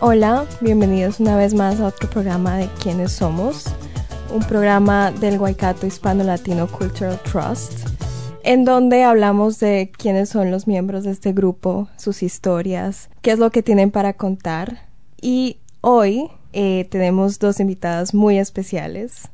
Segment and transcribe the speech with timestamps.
[0.00, 3.64] Hola, bienvenidos una vez más a otro programa de ¿Quiénes somos?
[4.32, 7.88] Un programa del Waikato Hispano Latino Cultural Trust,
[8.44, 13.40] en donde hablamos de quiénes son los miembros de este grupo, sus historias, qué es
[13.40, 14.86] lo que tienen para contar.
[15.20, 19.30] Y hoy eh, tenemos dos invitadas muy especiales.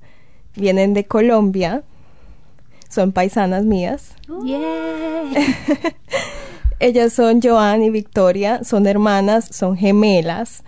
[0.56, 1.82] Vienen de Colombia,
[2.88, 4.14] son paisanas mías.
[6.84, 10.64] Ellas son Joan y Victoria, son hermanas, son gemelas.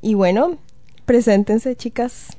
[0.00, 0.58] Y bueno,
[1.06, 2.36] preséntense chicas.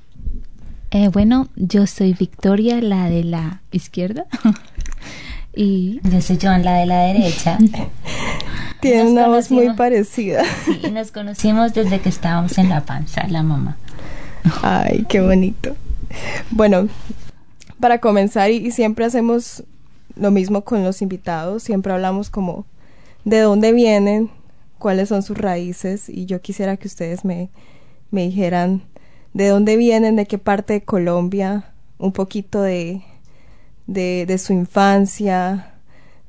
[0.92, 4.28] Eh, bueno, yo soy Victoria, la de la izquierda.
[5.54, 7.58] y yo soy Joan, la de la derecha.
[8.80, 10.46] Tienen una voz muy parecida.
[10.64, 13.76] Sí, nos conocimos desde que estábamos en la panza, la mamá.
[14.62, 15.76] Ay, qué bonito.
[16.50, 16.88] Bueno,
[17.78, 19.66] para comenzar, y, siempre hacemos
[20.16, 22.66] lo mismo con los invitados, siempre hablamos como
[23.26, 24.32] de dónde vienen,
[24.78, 27.50] cuáles son sus raíces, y yo quisiera que ustedes me,
[28.10, 28.84] me dijeran
[29.34, 33.04] de dónde vienen, de qué parte de Colombia, un poquito de,
[33.88, 35.76] de, de su infancia,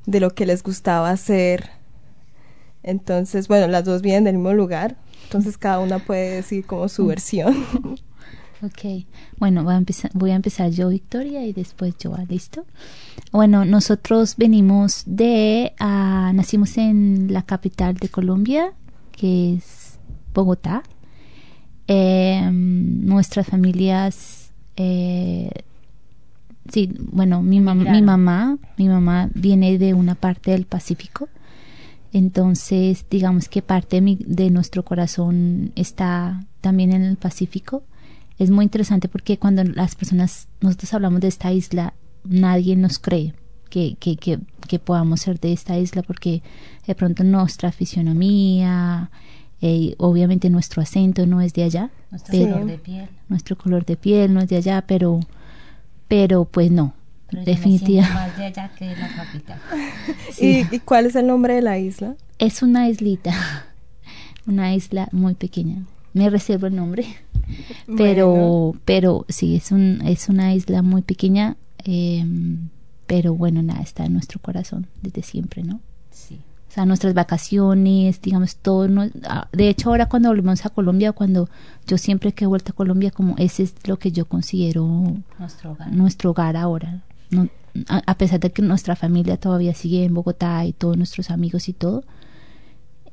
[0.05, 1.69] de lo que les gustaba hacer.
[2.83, 7.05] Entonces, bueno, las dos vienen del mismo lugar, entonces cada una puede decir como su
[7.07, 7.55] versión.
[8.63, 9.05] Ok,
[9.39, 12.65] bueno, voy a, empezar, voy a empezar yo, Victoria, y después yo, ¿listo?
[13.33, 18.71] Bueno, nosotros venimos de, uh, nacimos en la capital de Colombia,
[19.11, 19.99] que es
[20.33, 20.83] Bogotá.
[21.89, 25.49] Eh, nuestras familias, eh,
[26.71, 31.27] sí, bueno, mi, mam mi mamá, mi mamá viene de una parte del Pacífico.
[32.13, 37.83] Entonces, digamos que parte de, mi, de nuestro corazón está también en el Pacífico
[38.43, 41.93] es muy interesante porque cuando las personas, nosotros hablamos de esta isla,
[42.23, 43.33] nadie nos cree
[43.69, 46.43] que, que, que, que podamos ser de esta isla porque
[46.85, 49.09] de pronto nuestra fisionomía,
[49.61, 51.89] eh, obviamente nuestro acento no es de allá.
[52.11, 53.09] Nuestro color de piel.
[53.29, 55.21] Nuestro color de piel no es de allá, pero,
[56.07, 56.93] pero pues no.
[57.31, 58.13] definitivamente.
[58.13, 59.59] Más de allá que de la capital.
[60.39, 62.15] ¿Y, ¿Y cuál es el nombre de la isla?
[62.39, 63.33] Es una islita,
[64.45, 65.85] una isla muy pequeña.
[66.13, 67.05] Me reservo el nombre.
[67.97, 68.81] Pero bueno.
[68.85, 72.25] pero sí es un es una isla muy pequeña eh,
[73.05, 76.39] pero bueno nada está en nuestro corazón desde siempre no sí.
[76.69, 79.09] O sea nuestras vacaciones digamos todo no,
[79.51, 81.49] de hecho ahora cuando volvemos a Colombia cuando
[81.85, 84.87] yo siempre que he vuelto a Colombia como ese es lo que yo considero
[85.37, 87.49] nuestro hogar, nuestro hogar ahora no,
[87.89, 91.67] a, a, pesar de que nuestra familia todavía sigue en Bogotá y todos nuestros amigos
[91.67, 92.05] y todo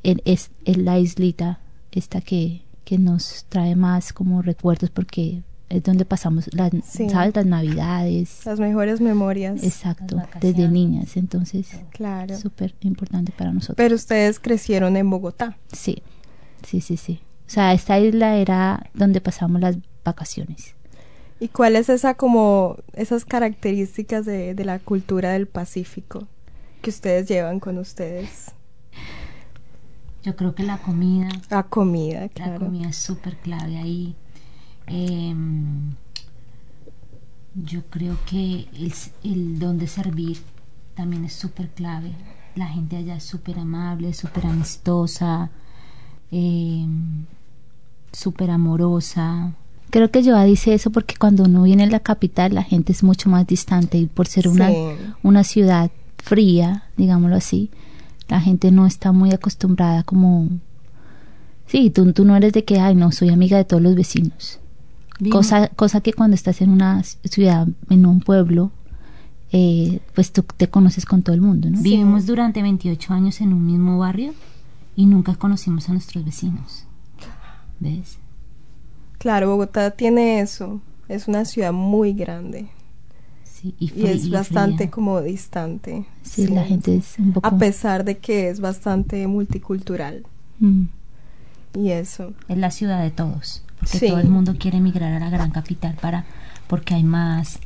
[0.02, 1.58] es, es, es la islita
[1.92, 7.08] esta que que nos trae más como recuerdos porque es donde pasamos las, sí.
[7.08, 7.36] ¿sabes?
[7.36, 8.44] las navidades.
[8.44, 9.62] Las mejores memorias.
[9.62, 12.36] Exacto, desde niñas, entonces claro.
[12.36, 13.76] súper importante para nosotros.
[13.76, 15.56] Pero ustedes crecieron en Bogotá.
[15.72, 16.02] Sí,
[16.66, 17.20] sí, sí, sí.
[17.46, 20.74] O sea, esta isla era donde pasamos las vacaciones.
[21.38, 26.26] ¿Y cuál es esa como, esas características de, de la cultura del Pacífico
[26.82, 28.50] que ustedes llevan con ustedes?
[30.22, 31.28] Yo creo que la comida.
[31.48, 32.52] La comida, claro.
[32.52, 34.14] La comida es súper clave ahí.
[34.86, 35.34] Eh,
[37.54, 38.92] yo creo que el,
[39.24, 40.38] el don de servir
[40.94, 42.12] también es súper clave.
[42.54, 45.50] La gente allá es súper amable, súper amistosa,
[46.30, 46.86] eh,
[48.12, 49.52] súper amorosa.
[49.90, 53.02] Creo que Joa dice eso porque cuando uno viene a la capital la gente es
[53.02, 54.70] mucho más distante y por ser una,
[55.22, 57.70] una ciudad fría, digámoslo así,
[58.30, 60.48] la gente no está muy acostumbrada como...
[61.66, 64.60] Sí, tú, tú no eres de que, ay, no, soy amiga de todos los vecinos.
[65.30, 68.70] Cosa, cosa que cuando estás en una ciudad, en un pueblo,
[69.52, 71.80] eh, pues tú te conoces con todo el mundo, ¿no?
[71.80, 74.32] Vivimos durante 28 años en un mismo barrio
[74.96, 76.86] y nunca conocimos a nuestros vecinos.
[77.80, 78.18] ¿Ves?
[79.18, 80.80] Claro, Bogotá tiene eso.
[81.08, 82.68] Es una ciudad muy grande
[83.60, 84.90] Sí, y, es bastante fría.
[84.90, 86.06] como distante.
[86.22, 87.46] Sí, la gente es un poco...
[87.46, 90.24] A pesar de que es bastante multicultural
[90.60, 90.84] Mm,
[91.74, 92.32] y eso.
[92.48, 93.62] Es la ciudad de todos.
[93.78, 94.08] Porque Sí.
[94.08, 96.24] todo el mundo quiere emigrar a la gran capital para
[96.68, 97.58] porque hay más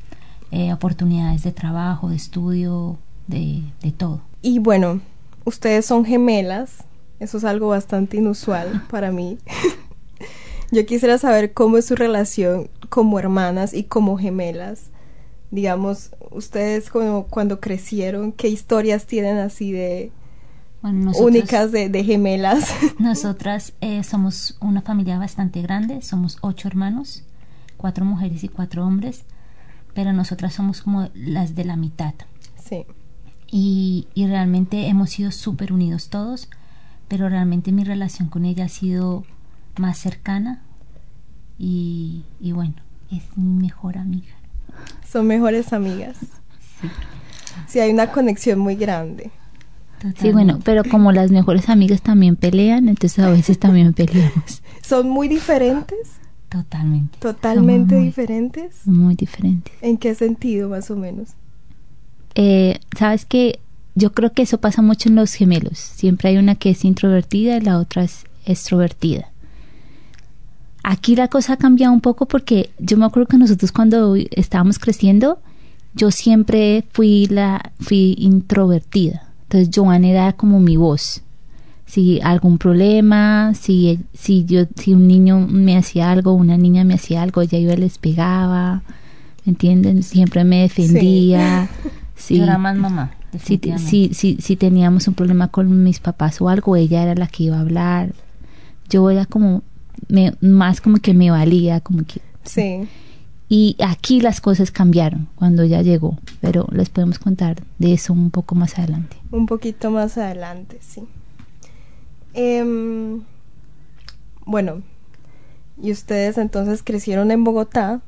[0.52, 4.20] eh, oportunidades de trabajo, de estudio, de, de todo.
[4.42, 5.00] Y bueno,
[5.44, 6.84] ustedes son gemelas.
[7.20, 9.38] Eso es algo bastante inusual para mí.
[10.70, 14.90] Yo quisiera saber cómo es su relación como hermanas y como gemelas.
[15.54, 20.10] Digamos, ustedes como cuando crecieron, ¿qué historias tienen así de
[20.82, 22.74] Bueno, nosotros- únicas de, de gemelas?
[22.98, 27.22] Nosotras eh, somos una familia bastante grande, somos ocho hermanos,
[27.76, 29.22] cuatro mujeres y cuatro hombres,
[29.94, 32.14] pero nosotras somos como las de la mitad.
[32.56, 32.84] sí,
[33.48, 36.48] Y, y realmente hemos sido súper unidos todos,
[37.06, 39.22] pero realmente mi relación con ella ha sido
[39.78, 40.62] más cercana
[41.58, 42.74] y, y bueno,
[43.12, 44.34] es mi mejor amiga.
[45.10, 46.16] Son mejores amigas.
[47.68, 49.30] Sí, hay una conexión muy grande.
[50.20, 54.62] Sí, bueno, pero como las mejores amigas también pelean, entonces a veces también peleamos.
[54.82, 55.98] ¿Son muy diferentes?
[56.50, 57.18] Totalmente.
[57.18, 58.86] ¿Totalmente muy- diferentes?
[58.86, 59.72] Muy diferentes.
[59.80, 61.30] ¿En qué sentido, más o menos?
[62.34, 63.60] Eh, Sabes que
[63.94, 65.78] yo creo que eso pasa mucho en los gemelos.
[65.78, 69.30] Siempre hay una que es introvertida y la otra es extrovertida.
[70.86, 74.78] Aquí la cosa ha cambiado un poco porque yo me acuerdo que nosotros cuando estábamos
[74.78, 75.38] creciendo,
[75.94, 79.30] yo siempre fui la fui introvertida.
[79.44, 81.22] Entonces Joan era como mi voz.
[81.86, 86.94] Si algún problema, si si yo si un niño me hacía algo, una niña me
[86.94, 88.82] hacía algo, ella iba y les pegaba.
[89.46, 90.02] ¿Me entienden?
[90.02, 91.70] Siempre me defendía.
[92.14, 92.36] Sí.
[92.36, 93.12] Yo era más mamá.
[93.42, 97.26] Si, si, si, si teníamos un problema con mis papás o algo, ella era la
[97.26, 98.12] que iba a hablar.
[98.88, 99.62] Yo era como,
[100.08, 102.20] me, más como que me valía, como que...
[102.44, 102.88] Sí.
[103.48, 108.30] Y aquí las cosas cambiaron cuando ella llegó, pero les podemos contar de eso un
[108.30, 109.16] poco más adelante.
[109.30, 111.02] Un poquito más adelante, sí.
[112.32, 113.22] Em,
[114.46, 114.82] bueno,
[115.80, 118.00] y ustedes entonces crecieron en Bogotá.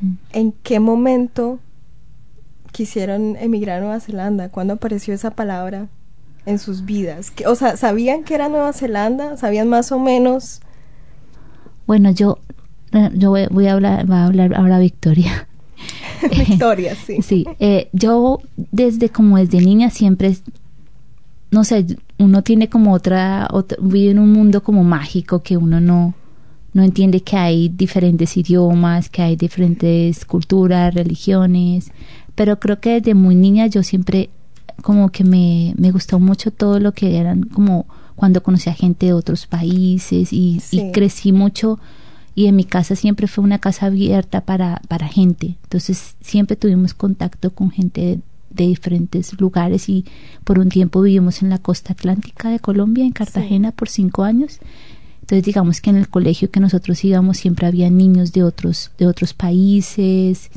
[0.00, 0.12] Mm.
[0.32, 1.58] ¿En qué momento
[2.72, 4.48] quisieron emigrar a Nueva Zelanda?
[4.50, 5.88] ¿Cuándo apareció esa palabra
[6.44, 7.30] en sus vidas?
[7.30, 9.36] ¿Qué- o sea, ¿sabían que era Nueva Zelanda?
[9.36, 10.60] ¿Sabían más o menos?
[11.86, 12.38] Bueno, yo,
[12.92, 15.48] eh, yo voy, voy a hablar, va a hablar ahora Victoria.
[16.48, 17.18] Victoria, sí.
[17.22, 20.36] Sí, eh, yo desde como desde niña siempre,
[21.50, 21.86] no sé,
[22.18, 26.14] uno tiene como otra, otra, vive en un mundo como mágico que uno no,
[26.72, 31.90] no entiende que hay diferentes idiomas, que hay diferentes culturas, religiones,
[32.34, 34.30] pero creo que desde muy niña yo siempre
[34.82, 37.86] como que me, me gustó mucho todo lo que eran como
[38.16, 40.80] cuando conocí a gente de otros países y, Sí.
[40.80, 41.78] y crecí mucho
[42.34, 45.56] y en mi casa siempre fue una casa abierta para, para gente.
[45.62, 48.20] Entonces siempre tuvimos contacto con gente de,
[48.50, 50.04] de diferentes lugares y
[50.44, 54.58] por un tiempo vivimos en la costa atlántica de Colombia, en Cartagena, por cinco años.
[55.20, 59.06] Entonces digamos que en el colegio que nosotros íbamos siempre había niños de otros, de
[59.06, 60.50] otros países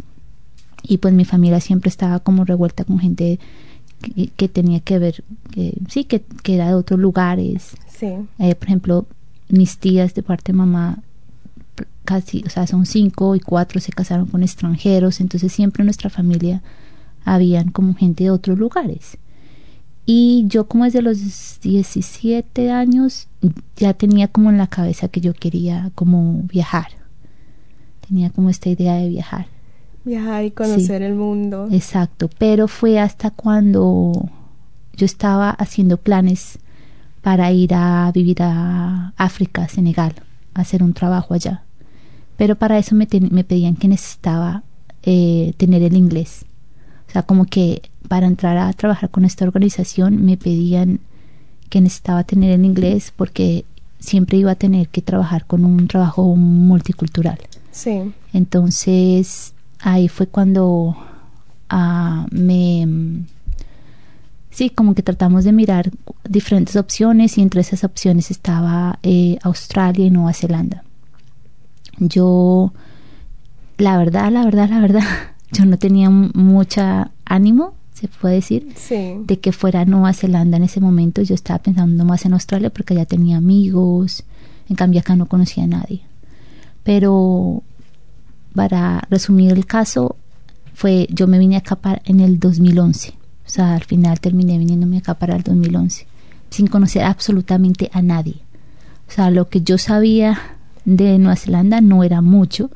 [0.84, 3.40] y pues mi familia siempre estaba como revuelta con gente
[4.02, 7.76] que, que tenía que ver, que, sí, que, que era de otros lugares.
[7.88, 8.14] Sí.
[8.40, 9.08] Eh, por ejemplo,
[9.50, 11.00] mis tías de parte de mamá,
[12.06, 16.10] casi, o sea, son cinco y cuatro se casaron con extranjeros, entonces siempre en nuestra
[16.10, 16.62] familia
[17.26, 19.18] habían como gente de otros lugares.
[20.06, 23.28] Y yo como desde los 17 años
[23.76, 26.88] ya tenía como en la cabeza que yo quería como viajar.
[28.08, 29.46] Tenía como esta idea de viajar.
[30.04, 31.68] Viajar y conocer el mundo.
[31.72, 34.30] Exacto, pero fue hasta cuando
[34.96, 36.60] yo estaba haciendo planes
[37.22, 40.14] para ir a vivir a África, Senegal,
[40.54, 41.64] a hacer un trabajo allá.
[42.38, 44.64] Pero para eso me, me pedían que necesitaba
[45.04, 46.46] eh, tener el inglés.
[47.08, 51.00] O sea, como que para entrar a trabajar con esta organización me pedían
[51.70, 53.66] que necesitaba tener el inglés porque
[54.00, 57.40] siempre iba a tener que trabajar con un trabajo multicultural.
[57.72, 58.12] Sí.
[58.34, 60.96] Entonces ahí fue cuando
[61.70, 63.24] ah, me...
[64.52, 65.90] Sí, como que tratamos de mirar
[66.28, 70.84] diferentes opciones y entre esas opciones estaba eh, Australia y Nueva Zelanda.
[71.98, 72.74] Yo,
[73.78, 75.04] la verdad, la verdad, la verdad,
[75.52, 79.16] yo no tenía mucha ánimo, se puede decir, Sí.
[79.24, 81.22] de que fuera Nueva Zelanda en ese momento.
[81.22, 84.24] Yo estaba pensando más en Australia porque allá tenía amigos,
[84.68, 86.02] en cambio acá no conocía a nadie.
[86.84, 87.62] Pero
[88.54, 90.16] para resumir el caso,
[90.74, 93.14] fue yo me vine acá para, en el 2011.
[93.46, 96.06] O sea, al final terminé viniéndome acá para el 2011,
[96.50, 98.36] sin conocer absolutamente a nadie.
[99.08, 100.40] O sea, lo que yo sabía
[100.86, 102.70] de Nueva Zelanda no era mucho.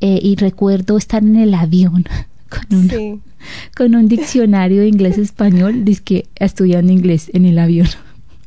[0.00, 2.04] Eh, y recuerdo estar en el avión
[2.48, 3.20] con una, Sí.
[3.76, 5.84] con un diccionario de inglés-español,
[6.36, 7.88] estudiando inglés en el avión.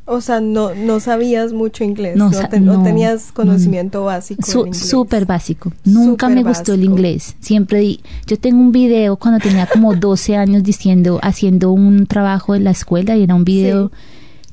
[0.10, 4.06] O sea, no, no sabías mucho inglés, No no, sa- te- no no, tenías conocimiento
[4.06, 4.74] básico Su-.
[4.74, 5.74] Súper básico.
[5.84, 7.36] Nunca me gustó el inglés.
[7.42, 12.56] Siempre di, yo tengo un video cuando tenía como 12 años diciendo, haciendo un trabajo
[12.56, 13.92] en la escuela y era un video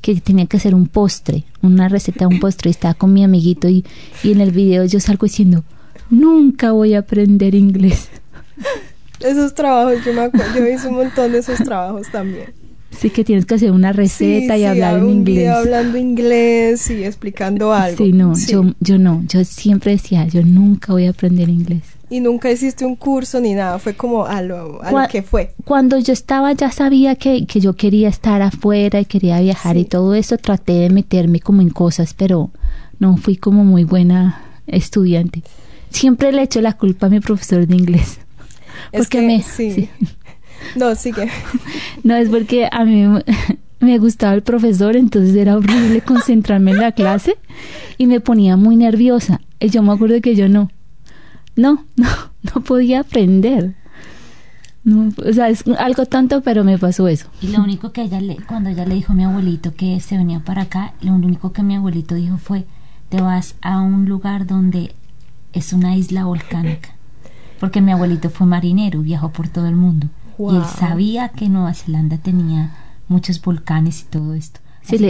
[0.00, 3.23] que tenía que hacer un postre, una receta de un postre y estaba con mi
[3.23, 3.84] amiguito y,
[4.25, 5.62] y en el video yo salgo diciendo,
[6.11, 8.08] nunca voy a aprender inglés.
[9.20, 12.46] Esos trabajos, yo me acuerdo, yo hice un montón de esos trabajos también.
[12.99, 15.25] Sí que tienes que hacer una receta Sí, y hablar en inglés.
[15.37, 17.97] video hablando inglés y explicando algo.
[18.05, 21.83] Sí, no, yo yo no, yo siempre decía, yo nunca voy a aprender inglés.
[22.11, 25.23] Y nunca hiciste un curso ni nada, fue como a lo, a lo Cua- que
[25.23, 25.55] fue.
[25.65, 29.85] Cuando yo estaba ya sabía que, que yo quería estar afuera y quería viajar y
[29.85, 32.51] todo eso, traté de meterme como en cosas, pero
[33.01, 35.43] no fui como muy buena estudiante.
[35.91, 38.19] Siempre le echo la culpa a mi profesor de inglés.
[38.93, 39.71] Es Porque que, me, sí.
[39.73, 39.89] sí.
[40.76, 41.28] No, sigue.
[42.02, 43.06] No, es porque a mí
[43.80, 47.37] me- gustaba el profesor, entonces era horrible concentrarme en la clase
[47.99, 49.40] y me ponía muy nerviosa.
[49.61, 50.71] Y yo me acuerdo que yo no,
[51.56, 52.09] no, no,
[52.54, 53.75] no podía aprender.
[54.85, 57.28] No, o sea, es algo tonto, pero me pasó eso.
[57.40, 60.18] Y lo único que ella le, cuando ella le dijo a mi abuelito que se
[60.18, 62.66] venía para acá, lo único que mi abuelito dijo fue,
[63.09, 64.94] te vas a un lugar donde
[65.54, 66.90] es una isla volcánica.
[67.61, 70.09] Porque mi abuelito fue marinero, viajó por todo el mundo.
[70.38, 72.73] Y él sabía que Nueva Zelanda tenía
[73.09, 74.61] muchos volcanes y todo esto.
[74.83, 75.07] Sí, no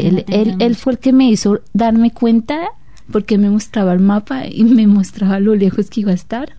[0.60, 2.68] él, fue el que me hizo darme cuenta
[3.10, 6.52] porque me mostraba el mapa y me mostraba lo lejos que iba a estar.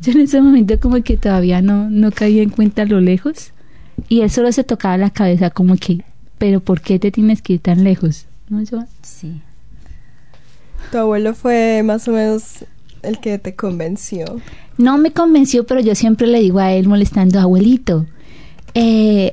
[0.00, 3.52] Yo en ese momento como que todavía no, no caía en cuenta lo lejos
[4.08, 6.04] y él solo se tocaba la cabeza como que,
[6.38, 8.26] pero ¿por qué te tienes que ir tan lejos?
[8.48, 8.84] ¿No, yo?
[9.02, 9.40] Sí.
[10.90, 12.64] Tu abuelo fue más o menos
[13.02, 14.24] el que te convenció.
[14.78, 18.06] No me convenció, pero yo siempre le digo a él molestando, abuelito,
[18.74, 19.32] eh,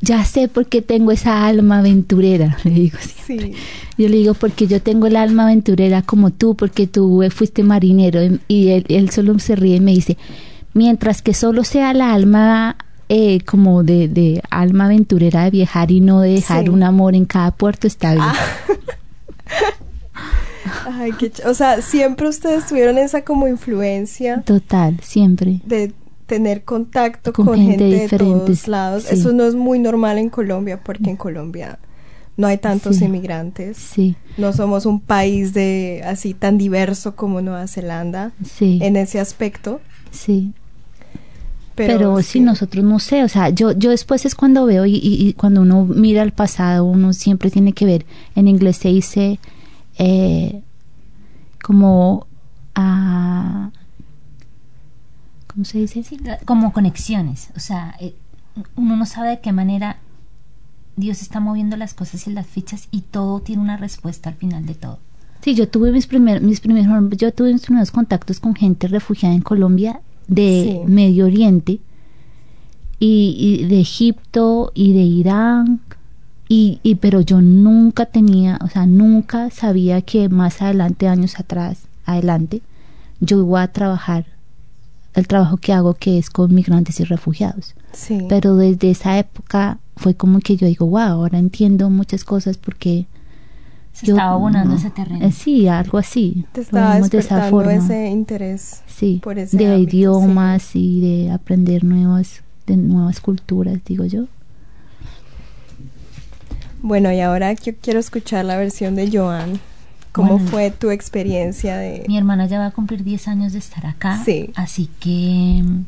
[0.00, 3.48] ya sé por qué tengo esa alma aventurera, le digo siempre.
[3.48, 3.54] Sí.
[3.98, 8.22] Yo le digo, porque yo tengo el alma aventurera como tú, porque tú fuiste marinero.
[8.22, 10.16] Y- Y él, él solo se ríe y me dice,
[10.74, 12.76] mientras que solo sea la alma
[13.08, 16.68] eh, como de, de alma aventurera de viajar y no de dejar Sí.
[16.70, 18.26] un amor en cada puerto, está bien.
[20.86, 25.60] Ay, qué ch- o sea, siempre ustedes tuvieron esa como influencia Total, siempre.
[25.64, 25.92] de
[26.26, 29.04] tener contacto Con con, gente gente, de todos lados.
[29.04, 29.14] sí.
[29.14, 31.78] Eso no es muy normal en Colombia porque en Colombia
[32.36, 33.04] no hay tantos Sí.
[33.04, 33.76] inmigrantes.
[33.76, 39.20] Sí, No somos un país de así tan diverso como Nueva Zelanda sí, en ese
[39.20, 39.80] aspecto.
[40.10, 40.52] sí.
[41.74, 44.94] Pero, Pero, si nosotros no sé, o sea, yo, yo después es cuando veo y,
[44.94, 48.88] y- y cuando uno mira al pasado, uno siempre tiene que ver, en inglés se
[48.88, 49.38] dice
[49.98, 50.62] eh,
[51.62, 52.26] como
[52.74, 53.70] a...
[55.46, 56.02] ¿Cómo se dice?
[56.02, 57.50] Sí, como conexiones.
[57.56, 58.14] O sea, eh,
[58.76, 59.98] uno no sabe de qué manera
[60.96, 64.66] Dios está moviendo las cosas y las fichas y todo tiene una respuesta al final
[64.66, 64.98] de todo.
[65.42, 66.86] Sí, yo tuve mis primeros, mis primeros,
[67.16, 70.90] yo tuve mis primeros contactos con gente refugiada en Colombia de Sí.
[70.90, 71.78] Medio Oriente
[72.98, 75.80] y, y de Egipto y de Irán
[76.48, 81.82] y, y pero yo nunca tenía, o sea, nunca sabía que más adelante, años atrás,
[82.04, 82.62] adelante,
[83.20, 84.26] yo iba a trabajar
[85.14, 87.74] el trabajo que hago que es con migrantes y refugiados.
[87.92, 88.26] Sí.
[88.28, 93.06] Pero desde esa época fue como que yo digo, wow, ahora entiendo muchas cosas porque
[93.94, 95.24] Se yo- estaba abonando no, ese terreno.
[95.24, 96.44] eh, sí, algo así.
[96.52, 97.72] Te estaba de esa forma.
[97.74, 98.82] ese interés.
[98.86, 104.26] sí, por ese de ámbito, idiomas y de aprender nuevas, de nuevas culturas, digo yo.
[106.82, 109.58] Bueno, y ahora yo quiero escuchar la versión de Joan.
[110.12, 110.48] ¿Cómo Bueno.
[110.48, 112.04] fue tu experiencia de...?
[112.08, 114.22] Mi hermana ya va a cumplir 10 años de estar acá.
[114.24, 114.50] Sí.
[114.54, 115.84] Así que mm,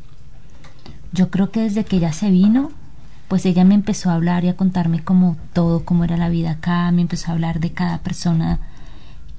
[1.13, 2.71] yo creo que desde que ella se vino,
[3.29, 6.53] pues ella me empezó a hablar y a contarme como todo, cómo era la vida
[6.53, 8.59] acá, me empezó a hablar de cada persona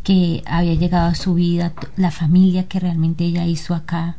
[0.03, 4.15] que había llegado a su vida, la familia que realmente ella hizo acá.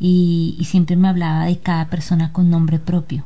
[0.00, 3.24] Y, y siempre me hablaba de cada persona con nombre propio.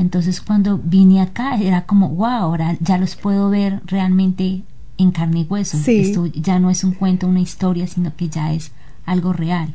[0.00, 4.62] Entonces cuando vine acá era como, wow, ahora ya los puedo ver realmente
[4.96, 5.76] en carne y hueso.
[5.76, 5.98] Sí.
[6.00, 8.72] Esto ya no es un cuento, una historia, sino que ya es
[9.04, 9.74] algo real.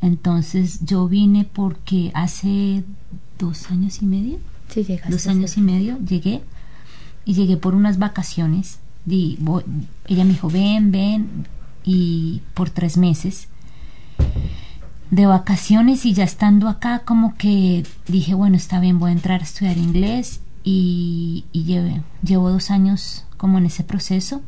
[0.00, 2.82] Entonces yo vine porque hace
[3.38, 6.42] dos años y medio, Sí, dos años y medio llegué
[7.26, 8.78] y llegué por unas vacaciones.
[9.04, 9.64] Voy-
[10.06, 11.46] ella me dijo, ven, ven,
[11.84, 13.48] y por tres meses
[15.10, 19.40] de vacaciones y ya estando acá como que dije, bueno, está bien, voy a entrar
[19.40, 21.64] a estudiar inglés y, y
[22.22, 24.40] llevo dos años como en ese proceso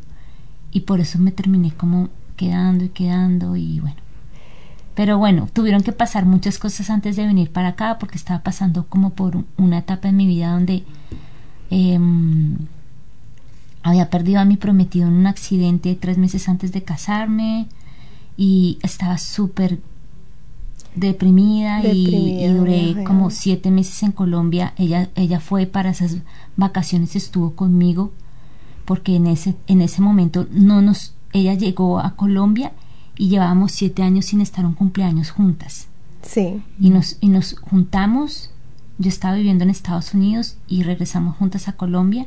[0.70, 3.96] y por eso me terminé como quedando y quedando y bueno.
[4.94, 8.86] Pero bueno, tuvieron que pasar muchas cosas antes de venir para acá porque estaba pasando
[8.86, 10.84] como por un- una etapa en mi vida donde
[11.70, 12.58] em,
[13.82, 17.66] había perdido a mi prometido en un accidente tres meses antes de casarme
[18.36, 19.80] y estaba súper
[20.94, 23.04] deprimida, y- Deprimida, y, duré ajá.
[23.04, 24.74] como siete meses en Colombia.
[24.76, 26.16] Ella, ella fue para esas
[26.56, 28.12] vacaciones, estuvo conmigo
[28.84, 32.72] porque en ese, en ese momento no nos, ella llegó a Colombia
[33.16, 35.86] y llevábamos siete años sin estar un cumpleaños juntas
[36.22, 38.50] Sí, y nos, y nos juntamos.
[38.98, 42.26] Yo estaba viviendo en Estados Unidos y regresamos juntas a Colombia.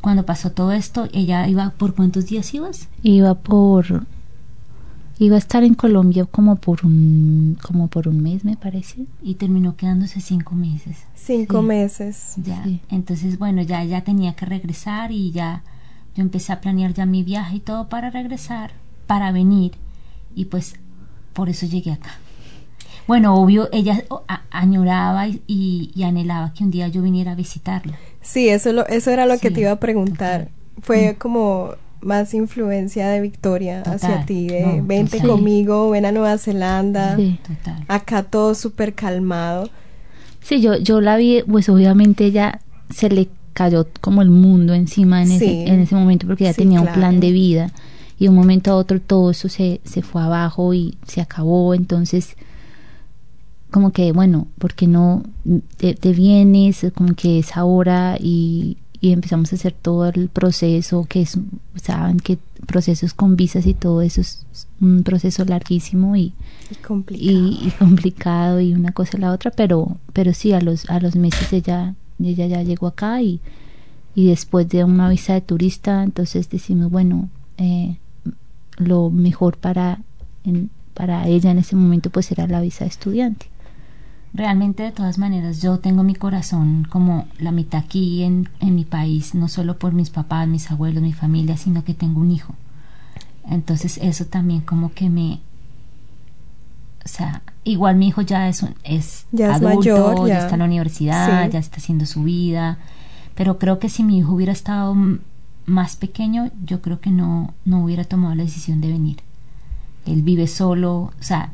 [0.00, 2.88] Cuando pasó todo esto, ella iba, ¿por cuántos días ibas?
[3.02, 4.06] Iba por
[5.18, 9.06] iba a estar en Colombia como por un como por un mes me parece.
[9.22, 10.98] Y terminó quedándose cinco meses.
[11.14, 11.66] cinco Sí.
[11.66, 12.34] meses.
[12.36, 12.62] Ya.
[12.64, 12.80] Sí.
[12.90, 15.62] Entonces, bueno, ya, ya tenía que regresar y ya
[16.14, 18.72] yo empecé a planear ya mi viaje y todo para regresar,
[19.06, 19.72] para venir.
[20.34, 20.74] Y pues
[21.32, 22.10] por eso llegué acá.
[23.06, 24.04] Bueno, obvio, ella
[24.50, 27.96] añoraba y, anhelaba que un día yo viniera a visitarla.
[28.20, 30.50] Sí, eso, lo, eso era lo que te iba a preguntar.
[30.82, 35.30] Fue como más influencia de Victoria hacia Total, ti, de no, vente total.
[35.36, 37.38] conmigo, ven a Nueva Zelanda, Sí.
[37.46, 37.84] Total.
[37.88, 39.68] acá todo súper calmado.
[40.40, 45.20] Sí, yo yo la vi, pues obviamente ella se le cayó como el mundo encima
[45.22, 45.34] en Sí.
[45.34, 47.72] ese en ese momento porque ella Sí, tenía un plan de vida
[48.18, 51.74] y de un momento a otro todo eso se se fue abajo y se acabó,
[51.74, 52.36] entonces
[53.70, 55.22] como que bueno, porque no
[55.76, 61.06] te, te vienes, como que es ahora y, y empezamos a hacer todo el proceso
[61.08, 61.38] que es,
[61.80, 64.44] saben que procesos con visas y todo eso es
[64.80, 66.32] un proceso larguísimo y,
[66.70, 67.30] Y complicado.
[67.30, 70.98] y, y complicado y una cosa a la otra, pero, pero sí, a los, a
[71.00, 73.40] los meses ella, ella ya llegó acá y,
[74.16, 77.98] y después de una visa de turista, entonces decimos, bueno, eh,
[78.78, 80.00] lo mejor para,
[80.44, 83.46] en- para ella en ese momento pues era la visa de estudiante.
[84.34, 88.84] Realmente, de todas maneras, yo tengo mi corazón como la mitad aquí en, en mi
[88.84, 92.54] país, no solo por mis papás, mis abuelos, mi familia, sino que tengo un hijo.
[93.50, 95.40] Entonces, eso también como que me...
[97.04, 100.34] O sea, igual mi hijo ya es, un- es Ya es adulto, mayor, ya.
[100.34, 100.38] ya.
[100.40, 101.52] está en la universidad, Sí.
[101.52, 102.78] ya está haciendo su vida,
[103.34, 104.94] pero creo que si mi hijo hubiera estado
[105.64, 109.16] más pequeño, yo creo que no, no hubiera tomado la decisión de venir.
[110.04, 111.50] Él vive solo, o sea,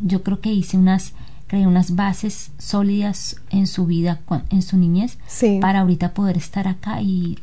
[0.00, 1.12] yo creo que hice unas,
[1.46, 5.58] creé unas bases sólidas en su vida, en su niñez, Sí.
[5.60, 7.38] para ahorita poder estar acá y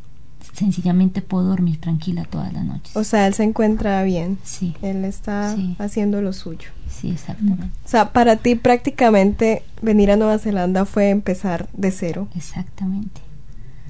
[0.54, 2.96] sencillamente puedo dormir tranquila todas las noches.
[2.98, 4.38] O sea, él se encuentra bien.
[4.44, 5.76] sí, Él está Sí.
[5.80, 6.70] haciendo lo suyo.
[6.90, 12.28] sí, exactamente, O sea, para ti prácticamente venir a Nueva Zelanda fue empezar de cero.
[12.36, 13.22] exactamente.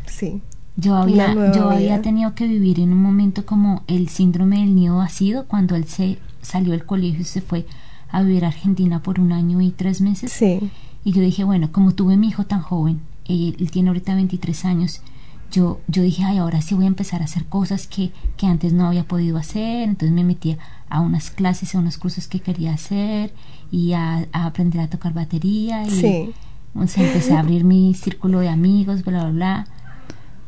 [0.05, 0.41] Sí.
[0.77, 2.01] Yo había, yo había vida.
[2.01, 6.17] tenido que vivir en un momento como el síndrome del nido vacío, cuando él se
[6.41, 7.65] salió del colegio y se fue
[8.11, 10.31] a vivir a Argentina por un año y tres meses.
[10.31, 10.69] Sí.
[11.03, 14.65] Y yo dije, bueno, como tuve mi hijo tan joven, él, él tiene ahorita 23
[14.65, 15.01] años,
[15.51, 18.71] yo, yo dije, ay, ahora sí voy a empezar a hacer cosas que, que antes
[18.71, 19.83] no había podido hacer.
[19.89, 20.57] Entonces me metí
[20.89, 23.33] a unas clases, a unos cursos que quería hacer
[23.71, 25.85] y a, a aprender a tocar batería.
[25.85, 26.31] Y, Sí.
[26.73, 29.67] o sea, empecé a abrir mi círculo de amigos, bla, bla, bla.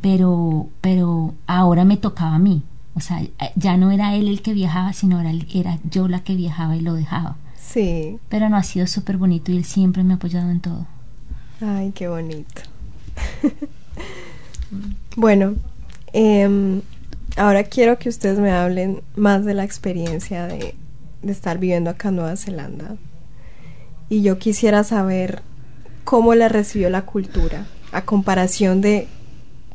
[0.02, 2.64] Pero, pero ahora me tocaba a mí.
[2.96, 3.22] O sea,
[3.56, 6.82] ya no era él el que viajaba, sino era, era yo la que viajaba y
[6.82, 7.38] lo dejaba.
[7.74, 8.20] Sí.
[8.30, 10.86] Pero no ha sido súper bonito y él siempre me ha apoyado en todo.
[11.60, 12.62] Ay, qué bonito.
[15.16, 15.56] bueno,
[16.14, 16.82] em,
[17.36, 20.76] ahora quiero que ustedes me hablen más de la experiencia de,
[21.24, 22.96] de estar viviendo acá en Nueva Zelanda.
[24.08, 25.42] Y yo quisiera saber
[26.04, 29.08] cómo la recibió la cultura, a comparación de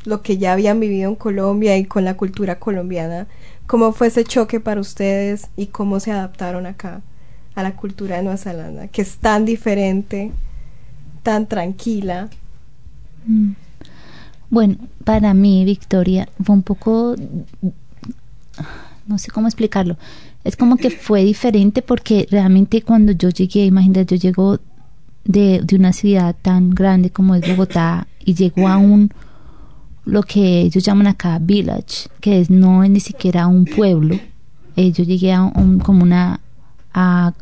[0.05, 3.27] lo que ya habían vivido en Colombia y con la cultura colombiana.
[3.67, 7.03] ¿Cómo fue ese choque para ustedes y cómo se adaptaron acá
[7.59, 10.31] a la cultura de Nueva Zelanda, que es tan diferente,
[11.25, 12.29] tan tranquila?
[13.27, 13.51] Mm.
[14.49, 17.17] Bueno, para mí, Victoria, fue un poco,
[19.09, 19.97] no sé cómo explicarlo.
[20.45, 24.61] Es como que fue diferente porque realmente cuando yo llegué, imagínate, yo llego
[25.25, 29.11] de, de una ciudad tan grande como es Bogotá y llego a un,
[30.05, 34.17] lo que ellos llaman acá village, que es no es ni siquiera un pueblo.
[34.77, 36.39] Eh, yo llegué a un, como una
[36.95, 37.33] a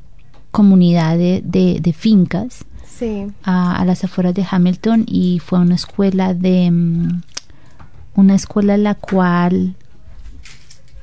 [0.56, 5.60] comunidad de, de, de fincas Sí, a, a las afueras de Hamilton y fue a
[5.60, 7.20] una escuela de mm,
[8.14, 9.74] una escuela en la cual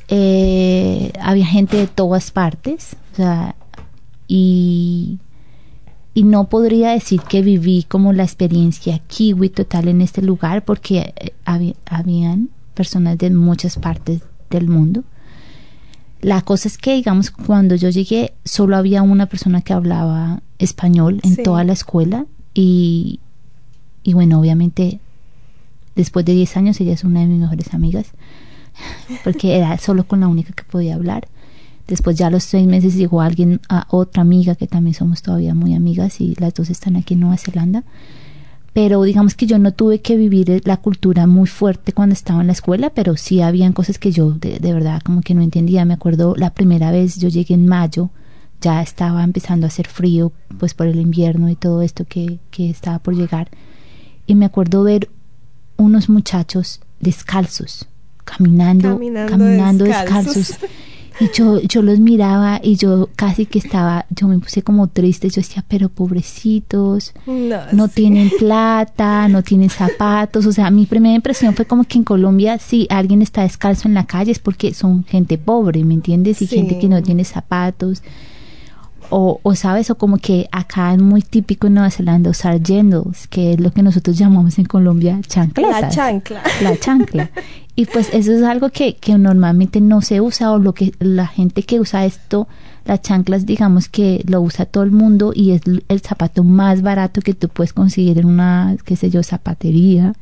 [0.07, 3.55] eh, había gente de todas partes o sea,
[4.27, 5.19] y
[6.15, 11.13] y no podría decir que viví como la experiencia kiwi total en este lugar porque
[11.15, 15.03] eh, había, habían personas de muchas partes del mundo
[16.23, 21.19] la cosa es que, digamos, cuando yo llegué, solo había una persona que hablaba español
[21.23, 21.43] en Sí.
[21.43, 23.19] toda la escuela y,
[24.03, 24.99] y bueno, obviamente
[25.95, 28.07] después de 10 años ella es una de mis mejores amigas,
[29.23, 31.27] porque era solo con la única que podía hablar.
[31.87, 35.53] Después ya a los seis meses llegó alguien, a otra amiga que también somos todavía
[35.53, 37.83] muy amigas y las dos están aquí en Nueva Zelanda.
[38.73, 42.47] Pero digamos que yo no tuve que vivir la cultura muy fuerte cuando estaba en
[42.47, 45.85] la escuela, pero sí habían cosas que yo de, de verdad como que no entendía.
[45.85, 48.09] Me acuerdo la primera vez yo llegué en mayo,
[48.61, 52.69] ya estaba empezando a hacer frío, pues por el invierno y todo esto que, que
[52.69, 53.49] estaba por llegar.
[54.25, 55.09] Y me acuerdo ver
[55.77, 57.87] unos muchachos descalzos,
[58.23, 60.35] caminando, Caminando caminando, descalzos.
[60.35, 60.69] descalzos.
[61.19, 65.29] Y yo, yo los miraba y yo casi que estaba, yo me puse como triste,
[65.29, 67.93] yo decía, pero pobrecitos, No, no sí.
[67.95, 72.57] tienen plata, no tienen zapatos, o sea, mi primera impresión fue como que en Colombia
[72.59, 76.41] si alguien está descalzo en la calle es porque son gente pobre, ¿me entiendes?
[76.41, 76.55] Y Sí.
[76.55, 78.01] gente que no tiene zapatos.
[79.15, 83.27] O, o sabes, o como que acá es muy típico en Nueva Zelanda usar jandals,
[83.27, 85.81] que es lo que nosotros llamamos en Colombia chancletas.
[85.81, 86.41] La chancla.
[86.63, 87.29] La chancla.
[87.75, 91.27] Y pues eso es algo que, que normalmente no se usa o lo que la
[91.27, 92.47] gente que usa esto,
[92.85, 97.21] las chanclas digamos que lo usa todo el mundo y es el zapato más barato
[97.21, 100.13] que tú puedes conseguir en una, qué sé yo, zapatería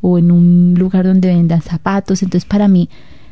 [0.00, 2.22] o en un lugar donde vendan zapatos.
[2.22, 2.88] Entonces para mí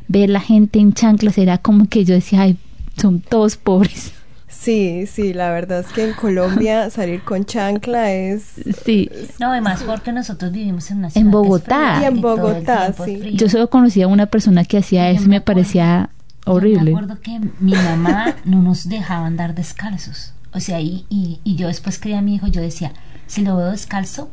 [0.07, 2.59] ver la gente en chanclas era como que yo decía, ay,
[2.97, 4.13] son todos pobres.
[4.49, 8.55] Sí, sí, la verdad es que en Colombia salir con chancla es...
[8.85, 9.11] Sí.
[9.39, 11.95] No, además porque nosotros vivimos en una ciudad En que es Bogotá.
[11.97, 13.21] fría Y en Bogotá, sí.
[13.35, 16.11] Yo solo conocía a una persona que hacía Yo eso y me me parecía
[16.47, 16.91] Yo horrible.
[16.93, 20.33] me acuerdo que mi mamá no nos dejaba andar descalzos.
[20.53, 22.93] O sea, y, y, y yo después crié a mi hijo, yo decía,
[23.27, 24.31] si lo veo descalzo,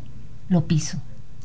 [0.47, 0.97] lo piso.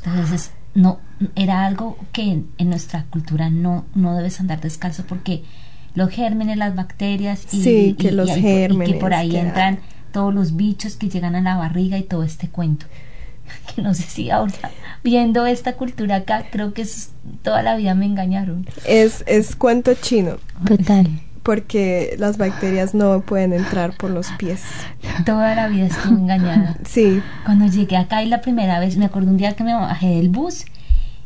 [0.05, 1.01] Entonces, no,
[1.35, 5.43] era algo que en, en nuestra cultura no, no debes andar descalzo porque
[5.94, 9.14] los gérmenes, las bacterias y, Sí, que y- los y ahí- y que gérmenes, por
[9.14, 9.79] ahí que- entran
[10.12, 12.87] todos los bichos que llegan a la barriga y todo este cuento.
[13.74, 14.53] Que no sé si ahora,
[15.03, 17.11] viendo esta cultura acá, creo que es-
[17.42, 18.66] toda la vida me engañaron.
[18.87, 21.09] Es, es cuento chino, Total.
[21.42, 24.62] porque las bacterias no pueden entrar por los pies.
[25.26, 26.76] Toda la vida estuve engañada.
[26.88, 30.09] Sí, Cuando llegué acá y la primera vez, me acuerdo un día que me bajé
[30.11, 30.64] del bus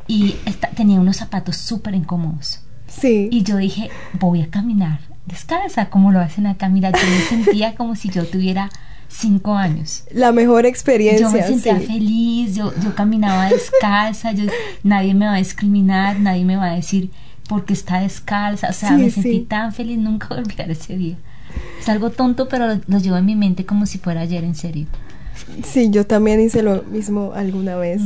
[0.07, 2.61] y esta- tenía unos zapatos súper incómodos.
[2.99, 3.29] Sí.
[3.31, 6.69] Y yo dije, voy a caminar descalza, como lo hacen acá.
[6.69, 8.71] Mira, yo me sentía como si yo tuviera
[9.09, 10.05] cinco años.
[10.11, 11.27] La mejor experiencia.
[11.27, 11.87] Yo me sentía sí.
[11.87, 14.45] feliz, yo, yo caminaba descalza, yo,
[14.83, 17.11] nadie me va a discriminar, nadie me va a decir
[17.49, 18.69] porque está descalza.
[18.69, 19.47] O sea, Sí, me sentí sí.
[19.49, 21.17] tan feliz, nunca voy a olvidar ese día.
[21.79, 24.55] Es algo tonto, pero lo, lo llevo en mi mente como si fuera ayer, en
[24.55, 24.87] serio.
[25.65, 28.03] Sí, yo también hice lo mismo alguna vez.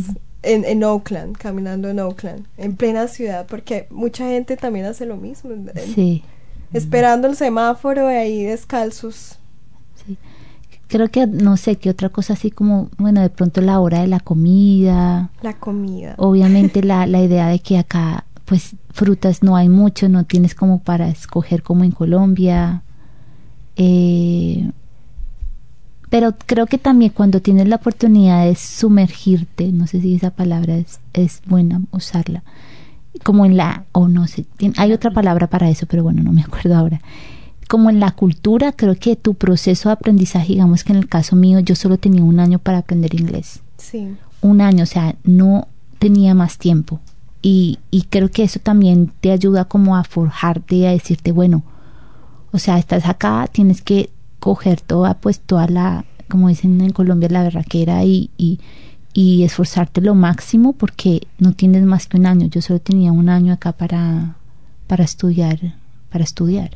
[0.50, 5.16] En, en Oakland, caminando en Oakland, en plena ciudad, porque mucha gente también hace lo
[5.16, 5.50] mismo,
[5.94, 6.22] Sí.
[6.72, 9.38] esperando el semáforo y ahí descalzos.
[10.06, 10.16] Sí.
[10.87, 14.06] Creo que no sé qué otra cosa así como, bueno, de pronto la hora de
[14.06, 16.14] la comida, La comida.
[16.16, 20.78] obviamente la, la idea de que acá pues frutas no hay mucho, no tienes como
[20.80, 22.82] para escoger como en Colombia.
[23.76, 24.70] Eh,
[26.10, 30.76] pero creo que también cuando tienes la oportunidad de sumergirte, no sé si esa palabra
[30.76, 32.42] es, es buena usarla,
[33.22, 36.42] como en la, o no sé, hay otra palabra para eso, pero bueno, no me
[36.42, 37.00] acuerdo ahora.
[37.68, 41.36] Como en la cultura, creo que tu proceso de aprendizaje, digamos que en el caso
[41.36, 45.68] mío, yo solo tenía un año para aprender inglés Sí, un año, o sea, no
[45.98, 47.00] tenía más tiempo.
[47.42, 51.62] Y, y creo que eso también te ayuda como a forjarte a decirte, bueno,
[52.50, 54.10] o sea, estás acá, tienes que
[54.40, 58.61] coger toda, pues toda la, como dicen en Colombia, la berraquera y, y,
[59.12, 62.46] y esforzarte lo máximo porque no tienes más que un año.
[62.48, 64.37] Yo solo tenía un año acá para,
[64.87, 65.74] para estudiar,
[66.11, 66.70] para estudiar.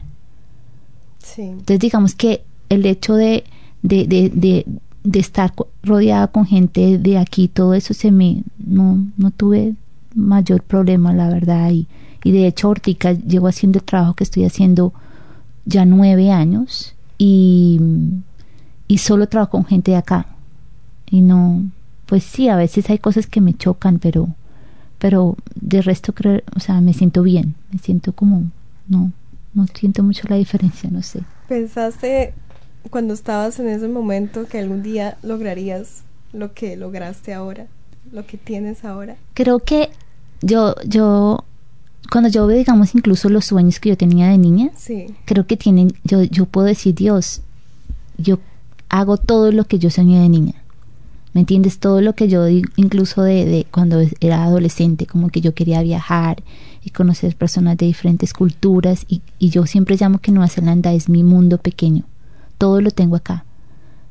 [1.19, 1.43] sí.
[1.43, 3.45] Entonces digamos que el hecho de,
[3.83, 4.67] de, de, de,
[5.05, 9.75] de estar rodeada con gente de aquí, todo eso se me, no, no tuve
[10.15, 11.71] mayor problema, la verdad.
[11.71, 11.87] Y,
[12.25, 14.93] y de hecho, ahorita llevo haciendo el trabajo que estoy haciendo
[15.65, 17.81] ya nueve años y,
[18.89, 20.27] y solo trabajo con gente de acá.
[21.09, 21.63] Y no,
[22.07, 24.29] pues sí, a veces hay cosas que me chocan, pero,
[24.99, 28.51] pero de resto creo, o sea, me siento bien, me siento como,
[28.89, 29.13] no,
[29.55, 31.21] no siento mucho la diferencia, no sé.
[31.49, 32.35] ¿Pensaste
[32.91, 37.69] cuando estabas en ese momento que algún día lograrías lo que lograste ahora?
[38.11, 39.15] Lo que tienes ahora.
[39.35, 39.91] creo que
[40.41, 41.45] yo, yo,
[42.11, 45.57] cuando yo veo, digamos, incluso los sueños que yo tenía de niña, Sí, creo que
[45.57, 47.41] tienen, yo, yo puedo decir, Dios,
[48.19, 48.39] yo
[48.89, 50.55] hago todo lo que yo soñé de niña.
[51.35, 51.79] ¿Me entiendes?
[51.79, 56.43] Todo lo que yo incluso de, de cuando era adolescente, como que yo quería viajar
[56.85, 61.09] y conocer personas de diferentes culturas y, y yo siempre llamo que Nueva Zelanda es
[61.09, 62.05] mi mundo pequeño.
[62.59, 63.47] Todo lo tengo acá.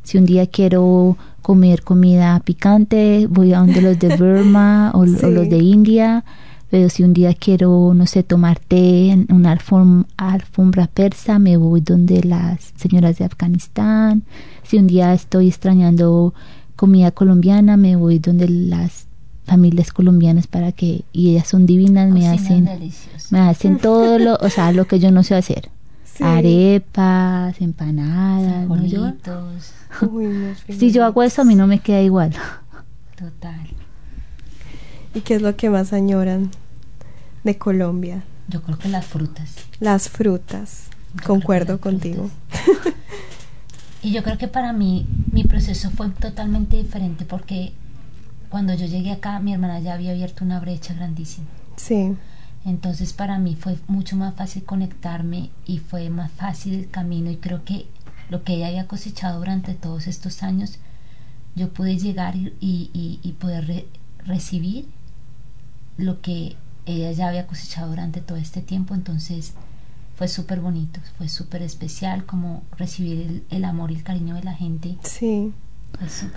[0.01, 5.17] Si un día quiero comer comida picante, voy a donde los de Burma o, Sí.
[5.23, 6.23] o los de India.
[6.71, 11.57] Pero si un día quiero, no sé, tomar té en una alfom- alfombra persa, me
[11.57, 14.23] voy donde las señoras de Afganistán.
[14.63, 16.34] Si un día estoy extrañando
[16.77, 19.05] comida colombiana, me voy donde las
[19.43, 23.27] familias colombianas para que, y ellas son divinas, me hacen, delicioso.
[23.31, 25.69] me hacen todo lo, o sea, lo que yo no sé hacer.
[26.13, 26.25] Sí.
[26.25, 28.86] Arepas, empanadas, ¿no?
[28.86, 29.13] Yo-
[30.12, 30.27] Uy,
[30.77, 32.31] si yo hago eso, a mí no me queda igual.
[33.17, 33.62] total.
[35.15, 36.49] ¿Y qué es lo que más añoran
[37.43, 38.23] de Colombia?
[38.47, 39.56] Yo creo que las frutas.
[39.80, 40.88] Las frutas.
[41.15, 42.30] Yo Concuerdo las contigo.
[44.04, 47.71] Y yo creo que para mí mi proceso fue totalmente diferente porque
[48.49, 51.45] cuando yo llegué acá mi hermana ya había abierto una brecha grandísima.
[51.75, 52.15] Sí,
[52.65, 57.38] Entonces para mí fue mucho más fácil conectarme y fue más fácil el camino y
[57.38, 57.86] creo que
[58.30, 60.80] lo que ella había cosechado durante todos estos años,
[61.56, 63.86] yo pude llegar y, y- y- y poder re-
[64.25, 64.88] recibir
[65.97, 68.94] lo que ella ya había cosechado durante todo este tiempo.
[68.96, 69.54] Entonces
[70.15, 74.44] fue súper bonito, fue súper especial como recibir el, el amor y el cariño de
[74.44, 74.98] la gente.
[75.04, 75.54] sí.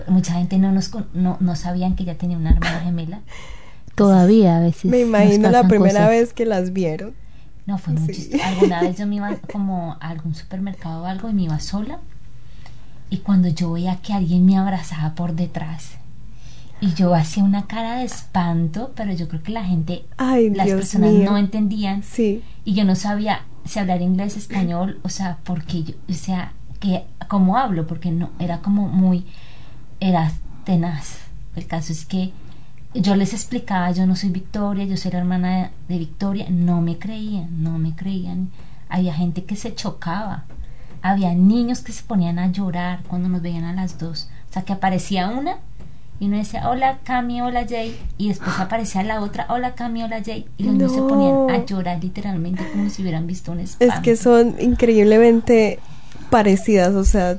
[0.09, 3.21] Mucha gente no, nos, con- no, no sabían que ella tenía una hermana gemela.
[3.95, 4.85] Todavía a veces.
[4.91, 6.09] Me imagino la primera cosas.
[6.09, 7.13] vez que las vieron.
[7.65, 7.99] No, fue Sí.
[8.01, 8.43] muy chistoso.
[8.43, 11.99] Alguna vez yo me iba como a algún supermercado o algo y me iba sola.
[13.09, 15.91] Y cuando yo veía que alguien me abrazaba por detrás.
[16.81, 20.65] Y yo hacía una cara de espanto, pero yo creo que la gente, Ay, las
[20.65, 21.31] Dios personas mío.
[21.31, 22.03] no entendían.
[22.03, 26.53] Sí, Y yo no sabía si hablar inglés, español, o sea, porque yo, o sea,
[26.79, 29.25] que cómo hablo, porque no, era como muy,
[29.99, 30.31] era
[30.65, 31.19] tenaz.
[31.55, 32.31] El caso es que
[32.93, 35.57] yo les explicaba, yo no soy Victoria, yo soy la hermana
[35.87, 38.51] de, de Victoria, no me creían, no me creían.
[38.89, 40.43] Había gente que se chocaba,
[41.01, 44.29] había niños que se ponían a llorar cuando nos veían a las dos.
[44.49, 45.57] O sea, que aparecía una
[46.19, 50.21] y uno decía, hola Cami, hola Jay, y después aparecía la otra, hola Cami, hola
[50.23, 53.93] Jay, y los niños se ponían a llorar literalmente como si hubieran visto un espanto.
[53.93, 55.79] es que son increíblemente
[56.29, 57.37] parecidas, o sea,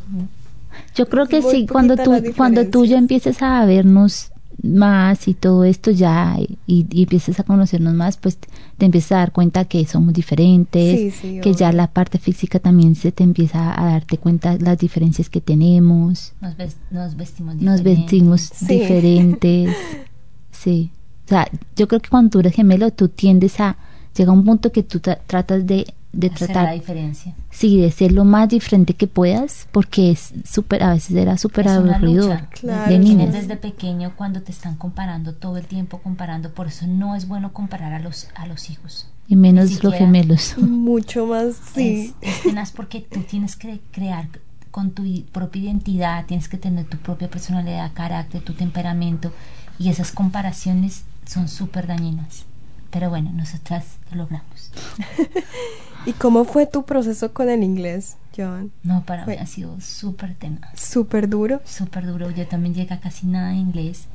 [0.94, 4.30] Yo creo que Muy sí, cuando tú, cuando tú ya empieces a vernos
[4.74, 8.38] más y todo esto ya y, y empieces a conocernos más, pues
[8.78, 12.58] te empiezas a dar cuenta que somos diferentes, Sí, sí, que ya la parte física
[12.58, 17.54] también se te empieza a darte cuenta las diferencias que tenemos, Nos, ves- nos vestimos
[17.56, 18.00] nos diferente.
[18.02, 18.66] vestimos Sí.
[18.66, 19.76] diferentes,
[20.50, 20.90] sí.
[21.24, 23.76] O sea, yo creo que cuando tú eres gemelo, tú tiendes a
[24.16, 27.34] llega un punto que tú tra- tratas de, de Hacer la tratar diferencia.
[27.50, 31.68] Sí, de ser lo más diferente que puedas, porque es súper, a veces era súper
[31.68, 32.36] aburrido.
[32.50, 33.04] Claro, de sí.
[33.04, 33.32] niñas.
[33.32, 37.52] Desde pequeño cuando te están comparando todo el tiempo comparando, por eso no es bueno
[37.52, 39.08] comparar a los a los hijos.
[39.28, 40.56] Y menos los gemelos.
[40.58, 42.14] mucho más, sí.
[42.20, 44.28] Es, es tenaz porque tú tienes que crear
[44.70, 49.32] con tu propia identidad, tienes que tener tu propia personalidad, carácter, tu temperamento
[49.78, 52.44] y esas comparaciones son súper dañinas.
[52.90, 54.70] Pero bueno, nosotras lo logramos.
[56.06, 58.70] ¿Y cómo fue tu proceso con el inglés, Joan?
[58.84, 60.78] No, para mí Fue- ha sido súper tenaz.
[60.80, 61.60] Súper duro.
[61.64, 62.30] súper duro.
[62.30, 64.06] Yo también llegué a casi nada de inglés.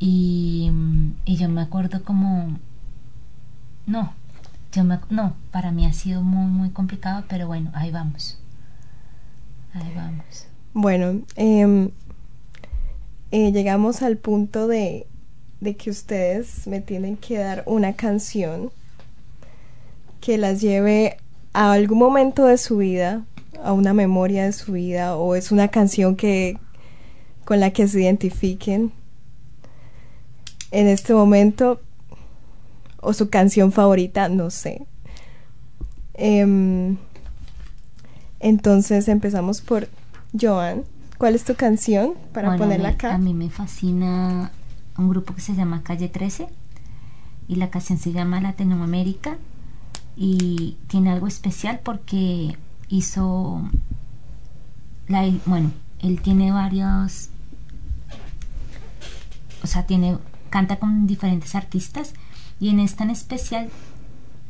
[0.00, 0.70] Y,
[1.24, 2.58] y yo me acuerdo como...
[3.86, 4.12] No,
[4.72, 8.38] yo me, no, para mí ha sido muy, muy complicado, pero bueno, ahí vamos.
[9.74, 10.46] Ahí vamos.
[10.72, 11.90] Bueno, em,
[13.30, 15.06] eh, llegamos al punto de,
[15.60, 18.70] de que ustedes me tienen que dar una canción
[20.20, 21.16] que las lleve
[21.52, 23.24] a algún momento de su vida,
[23.62, 26.58] a una memoria de su vida, o es una canción que
[27.44, 28.92] con la que se identifiquen
[30.70, 31.80] en este momento,
[33.00, 34.86] o su canción favorita, no sé.
[36.14, 36.96] Em,
[38.40, 39.88] entonces empezamos por
[40.38, 40.84] Joan.
[41.18, 43.14] ¿Cuál es tu canción para Bueno, ponerla a mí- acá?
[43.14, 44.52] A mí me fascina
[44.96, 46.46] un grupo que se llama Calle 13
[47.48, 49.36] y la canción se llama Latinoamérica
[50.16, 52.56] y tiene algo especial porque
[52.88, 53.62] hizo
[55.08, 57.30] la, bueno él tiene varios
[59.62, 60.18] o sea tiene
[60.50, 62.14] canta con diferentes artistas
[62.58, 63.70] y en esta en especial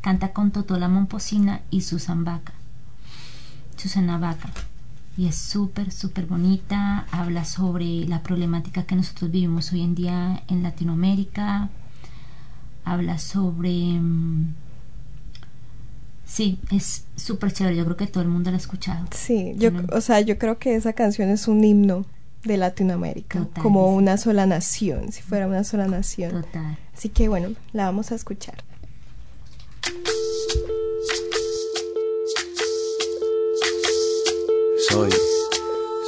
[0.01, 2.55] canta con Totola Momposina y Susan Vaca
[3.77, 4.51] Susana Vaca
[5.17, 7.07] y es súper, súper bonita.
[7.11, 11.69] Habla sobre la problemática que nosotros vivimos hoy en día en Latinoamérica.
[12.85, 14.01] Habla sobre...
[16.41, 17.77] Sí, es súper chévere.
[17.77, 19.07] Yo creo que todo el mundo la ha escuchado.
[19.15, 22.07] Sí, yo, o sea, yo creo que esa canción es un himno
[22.45, 23.97] de Latinoamérica, Total, como sí.
[23.99, 26.31] una sola nación, si fuera una sola nación.
[26.31, 26.79] Total.
[26.97, 28.55] Así que bueno, la vamos a escuchar.
[34.89, 35.11] Soy,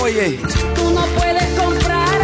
[0.00, 0.38] Oye,
[0.74, 2.23] tú no puedes comprar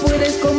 [0.00, 0.49] puedes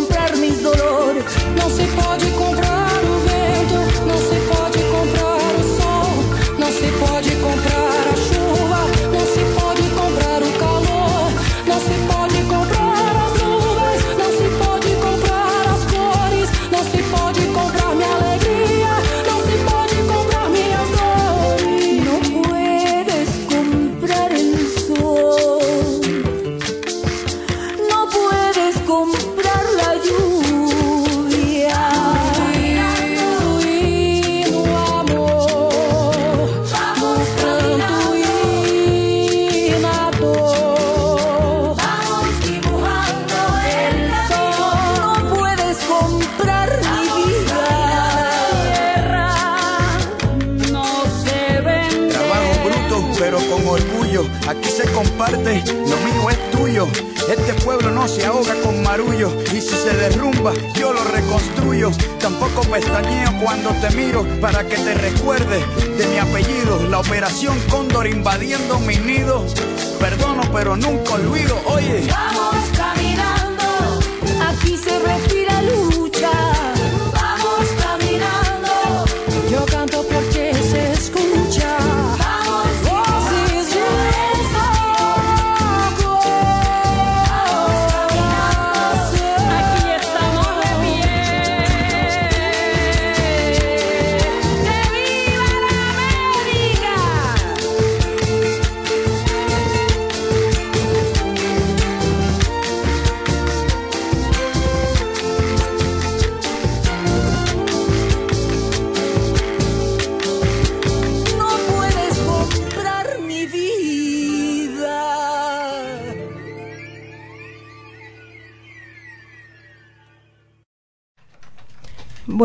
[70.01, 71.61] Perdono, pero nunca olvido.
[71.67, 72.07] Oye.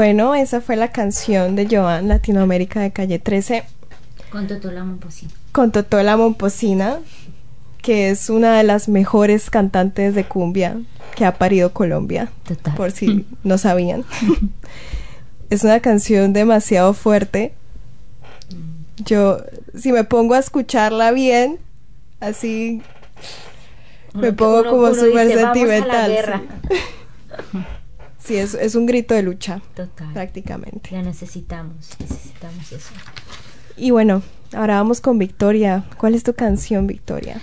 [0.07, 3.65] Bueno, esa fue la canción de Joan, Latinoamérica de Calle 13,
[4.31, 5.33] Con Totó la Momposina.
[5.51, 6.99] con Totola Momposina,
[7.83, 10.77] que es una de las mejores cantantes de cumbia
[11.17, 12.73] que ha parido Colombia, Total.
[12.77, 14.05] por si no sabían.
[15.51, 17.53] es una canción demasiado fuerte.
[19.05, 19.39] Yo,
[19.77, 21.59] si me pongo a escucharla bien,
[22.21, 22.81] así
[24.15, 26.43] me Uno- pongo como súper dice, "Vamos a la sentimental.
[28.19, 28.27] guerra".
[28.27, 30.13] Sí, es, es un grito de lucha, Total.
[30.13, 30.91] prácticamente.
[30.93, 32.93] La necesitamos, necesitamos eso.
[33.77, 34.23] Y bueno,
[34.55, 35.85] ahora vamos con Victoria.
[35.99, 37.41] ¿Cuál es tu canción, Victoria?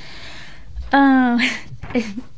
[0.92, 1.38] Ah,
[1.82, 1.94] ah,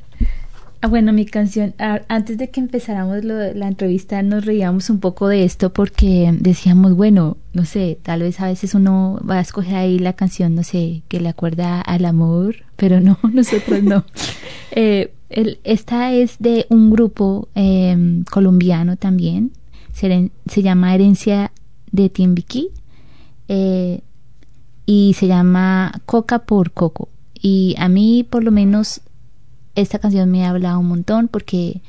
[0.87, 5.27] bueno, mi canción, ah, antes de que empezáramos lo- la entrevista nos reíamos un poco
[5.27, 9.75] de esto porque decíamos, bueno, no sé, tal vez a veces uno va a escoger
[9.75, 14.03] ahí la canción, no sé, que le acuerda al amor, pero no, nosotros no.
[14.77, 19.51] Eh, el- esta es de un grupo eh, colombiano también,
[19.93, 21.51] se llama Herencia
[21.91, 22.69] de Timbiquí.
[23.47, 24.01] Eh,
[24.85, 27.07] y se llama Coca por Coco.
[27.33, 29.01] Y a mí, por lo menos,
[29.75, 31.81] esta canción me habla un montón porque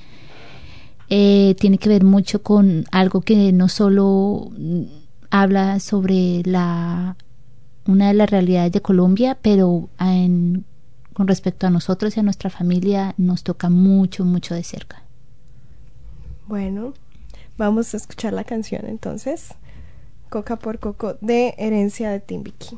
[1.09, 4.51] eh, tiene que ver mucho con algo que no solo
[5.31, 7.17] habla sobre la
[7.87, 10.65] una de las realidades de Colombia, pero en-
[11.15, 15.03] con respecto a nosotros y a nuestra familia nos toca mucho, mucho de cerca.
[16.49, 16.93] Bueno,
[17.57, 19.55] vamos a escuchar la canción entonces.
[20.29, 22.77] Coca por Coco de Herencia de Timbiquí.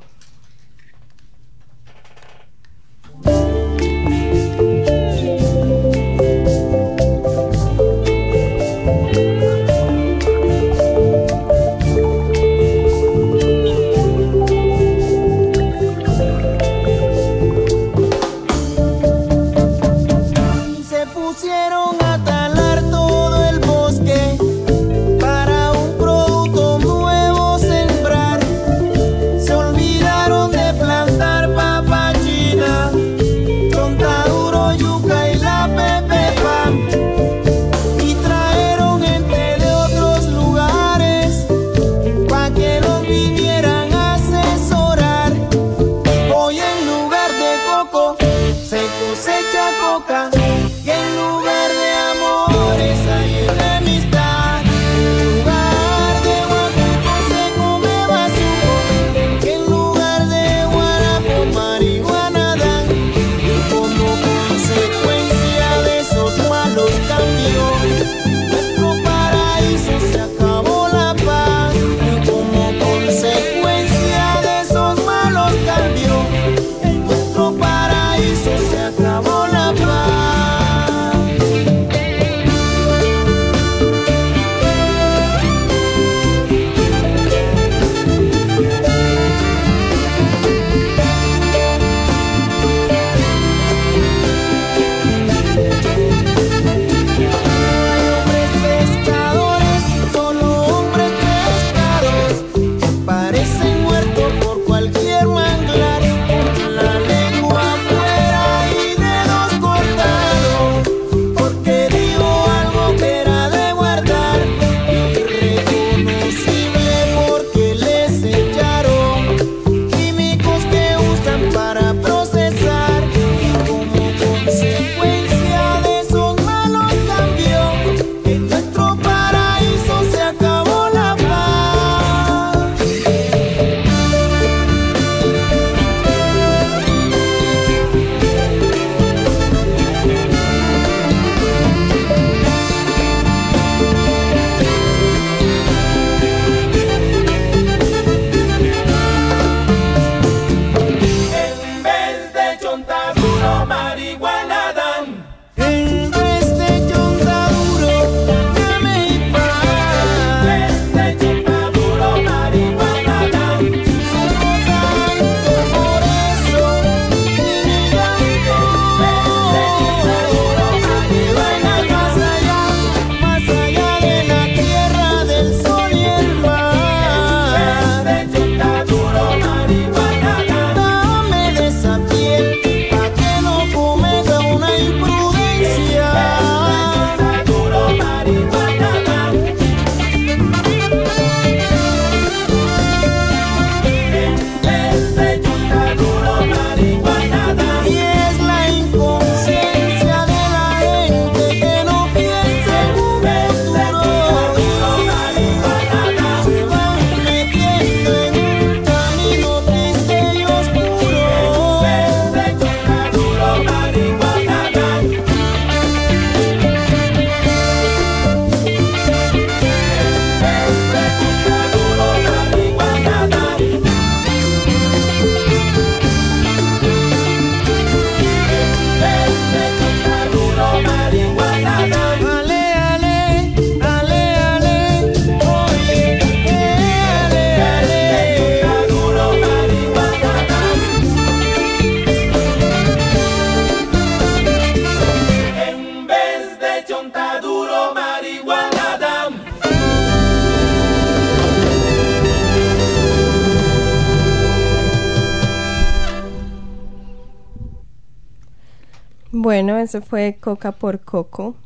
[259.49, 261.57] Bueno, eso fue Coca por Coco,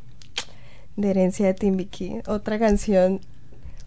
[0.95, 2.13] de Herencia de Timbiquí.
[2.27, 3.19] Otra canción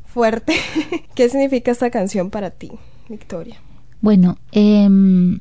[0.04, 0.52] fuerte.
[1.14, 2.72] ¿Qué significa esta canción para ti,
[3.08, 3.56] Victoria?
[4.02, 5.40] Bueno, em,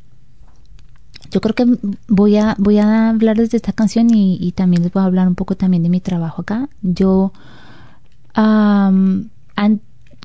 [1.32, 1.66] yo creo que
[2.08, 5.36] voy a voy a hablarles de esta canción y, también les voy a hablar un
[5.36, 6.70] poco también de mi trabajo acá.
[6.82, 7.34] Yo
[8.36, 9.82] am, an-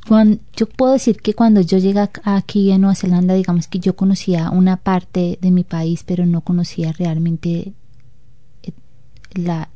[0.07, 3.97] cuan- yo puedo decir que cuando yo llegué aquí a Nueva Zelanda, digamos que yo
[3.97, 7.73] conocía una parte de mi país, pero no conocía realmente eh,
[9.35, 9.69] la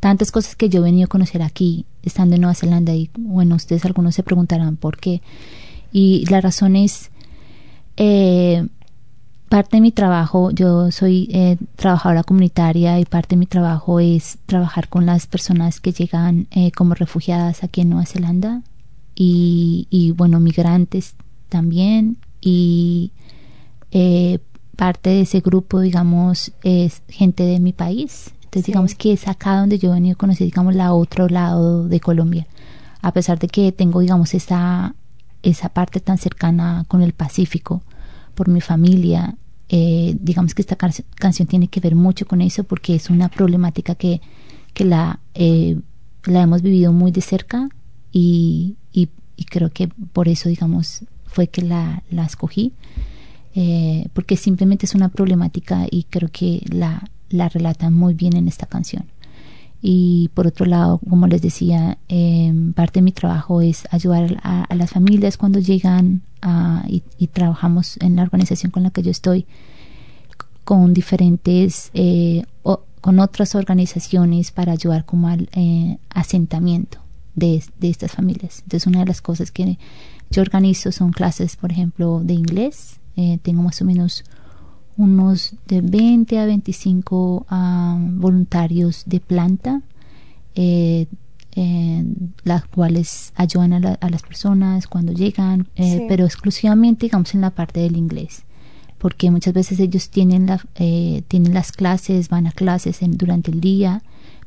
[0.00, 3.56] tantas cosas que yo he venido a conocer aquí estando en Nueva Zelanda y bueno
[3.56, 5.22] ustedes algunos se preguntarán por qué.
[5.92, 7.10] Y la razón es
[7.96, 8.66] eh,
[9.48, 14.38] parte de mi trabajo yo soy eh, trabajadora comunitaria y parte de mi trabajo es
[14.46, 18.62] trabajar con las personas que llegan eh, como refugiadas aquí en Nueva Zelanda
[19.14, 21.14] y, y bueno migrantes
[21.48, 23.12] también y
[23.92, 24.40] eh,
[24.76, 28.32] parte de ese grupo digamos es gente de mi país
[28.62, 32.00] digamos que es acá donde yo he venido a conocer digamos la otro lado de
[32.00, 32.46] Colombia.
[33.02, 34.94] A pesar de que tengo digamos esa
[35.42, 37.82] esa parte tan cercana con el Pacífico
[38.34, 39.36] por mi familia
[39.68, 43.28] eh, digamos que esta can- canción tiene que ver mucho con eso porque es una
[43.28, 44.20] problemática que,
[44.74, 45.78] que la, eh,
[46.24, 47.68] la hemos vivido muy de cerca
[48.12, 52.72] y, y, y creo que por eso digamos fue que la, la escogí
[53.54, 58.48] eh, porque simplemente es una problemática y creo que la, la relatan muy bien en
[58.48, 59.04] esta canción
[59.82, 64.66] y por otro lado, como les decía, eh, parte de mi trabajo es ayudar a,
[64.74, 66.22] las familias cuando llegan
[67.18, 69.46] y trabajamos en la organización con la que yo estoy
[70.64, 76.98] con diferentes, eh, o- con otras organizaciones para ayudar como al eh, asentamiento
[77.34, 78.60] de, de estas familias.
[78.64, 79.78] Entonces una de las cosas que
[80.30, 82.98] yo organizo son clases, por ejemplo, de inglés.
[83.16, 84.24] Eh, tengo más o menos
[84.96, 89.82] unos de 20 a 25 ah, voluntarios de planta,
[90.54, 91.06] eh,
[91.58, 92.04] eh,
[92.44, 96.04] las cuales ayudan a, la- a las personas cuando llegan, eh, Sí.
[96.08, 98.44] pero exclusivamente, digamos, en la parte del inglés,
[98.98, 103.50] porque muchas veces ellos tienen, la, eh, tienen las clases, van a clases en- durante
[103.50, 104.02] el día,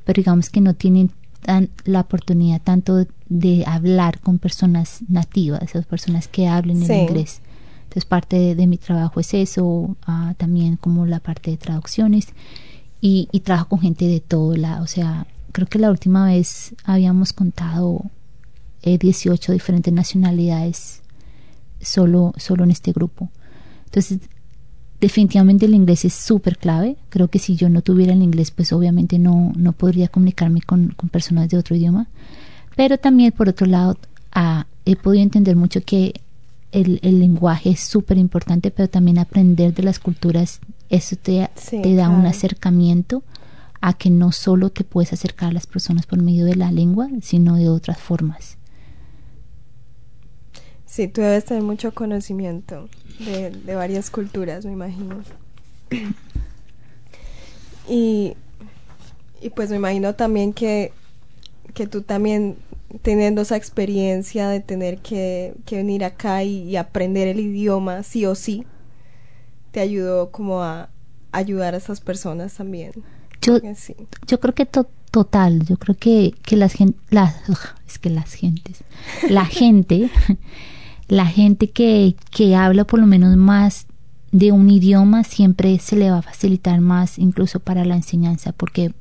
[0.05, 5.61] pero digamos que no tienen tan- la oportunidad tanto de, de hablar con personas nativas,
[5.63, 6.91] esas personas que hablen Sí.
[6.91, 7.41] el inglés.
[7.89, 12.27] Entonces parte de, mi trabajo es eso, ah, también como la parte de traducciones
[13.01, 14.83] y, trabajo con gente de todo lado.
[14.83, 18.03] O sea, creo que la última vez habíamos contado
[18.83, 21.01] eh, 18 diferentes nacionalidades
[21.81, 23.31] solo, solo en este grupo.
[23.85, 24.19] Entonces,
[25.01, 26.95] definitivamente el inglés es súper clave.
[27.09, 30.89] Creo que si yo no tuviera el inglés, pues obviamente no, no podría comunicarme con,
[30.89, 32.07] con personas de otro idioma.
[32.75, 33.97] Pero también, por otro lado,
[34.31, 36.21] ah, he podido entender mucho que
[36.71, 40.59] el, el lenguaje es súper importante, pero también aprender de las culturas,
[40.89, 43.23] eso te, Sí, te da un acercamiento
[43.81, 47.07] a que no solo te puedes acercar a las personas por medio de la lengua,
[47.21, 48.57] sino de otras formas.
[50.85, 52.89] Sí, tú debes tener mucho conocimiento
[53.19, 55.23] de, de varias culturas, me imagino.
[57.87, 58.33] Y,
[59.41, 60.91] y pues me imagino también que,
[61.73, 62.57] que tú también
[63.01, 68.25] teniendo esa experiencia de tener que, que venir acá y, y aprender el idioma sí
[68.25, 68.65] o sí,
[69.71, 70.89] te ayudó como a
[71.31, 72.91] ayudar a esas personas también.
[73.41, 73.95] Yo, sí.
[74.27, 77.35] yo creo que to- total, yo creo que, que las gen- las
[77.87, 78.83] es que las gentes,
[79.29, 80.09] la gente,
[81.07, 83.85] la gente que, que habla por lo menos más
[84.31, 88.93] de un idioma siempre se le va a facilitar más incluso para la enseñanza porque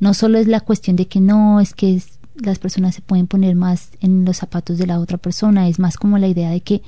[0.00, 3.26] no solo es la cuestión de que no es que es- las personas se pueden
[3.26, 6.60] poner más en los zapatos de la otra persona es más como la idea de
[6.60, 6.82] que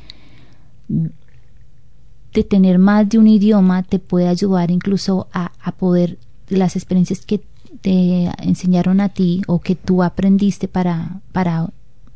[0.88, 6.18] de tener más de un idioma te puede ayudar incluso a, a poder
[6.48, 7.42] las experiencias que
[7.80, 11.70] te enseñaron a ti o que tú aprendiste para, para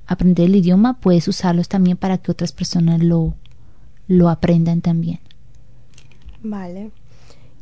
[0.07, 3.35] aprender el idioma, puedes usarlos también para que otras personas lo,
[4.09, 5.21] lo aprendan también.
[6.43, 6.91] Vale.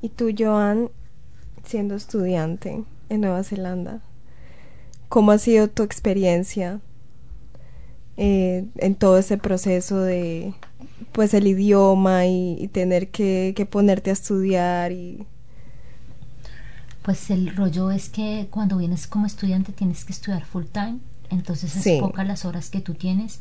[0.01, 0.89] Y tú, Joan,
[1.65, 4.01] siendo estudiante en Nueva Zelanda,
[5.09, 6.81] ¿cómo ha sido tu experiencia
[8.17, 10.55] eh, en todo ese proceso de,
[11.13, 15.27] pues, el idioma y, y tener que, que ponerte a estudiar y...
[17.03, 20.99] Pues el rollo es que cuando vienes como estudiante tienes que estudiar full time,
[21.31, 21.99] entonces es Sí.
[22.01, 23.41] pocas las horas que tú tienes.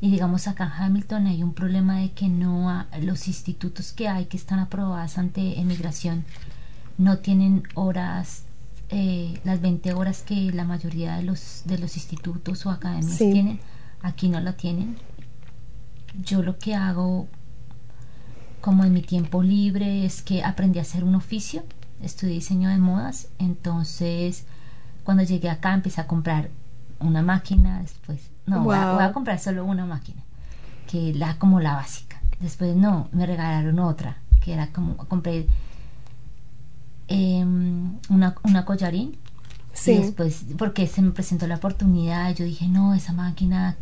[0.00, 4.08] Y digamos acá en Hamilton hay un problema de que no ha- los institutos que
[4.08, 6.24] hay que están aprobadas ante emigración
[6.98, 8.44] no tienen horas,
[8.96, 13.32] eh, las 20 horas que la mayoría de los, de los institutos o academias Sí.
[13.32, 13.60] tienen,
[14.02, 14.96] aquí no la tienen.
[16.22, 17.26] Yo lo que hago
[18.60, 21.64] como en mi tiempo libre es que aprendí a hacer un oficio
[22.04, 24.44] estudié diseño de modas, entonces
[25.04, 26.50] cuando llegué acá empecé a comprar
[27.00, 30.22] una máquina, después, no, voy, a, voy a comprar solo una máquina,
[30.86, 32.20] que la como la básica.
[32.40, 35.46] Después no, me regalaron otra, que era como, compré
[37.14, 39.16] em, una, una collarín.
[39.72, 39.92] Sí.
[39.92, 43.76] Y después, porque se me presentó la oportunidad, yo dije, no, esa máquina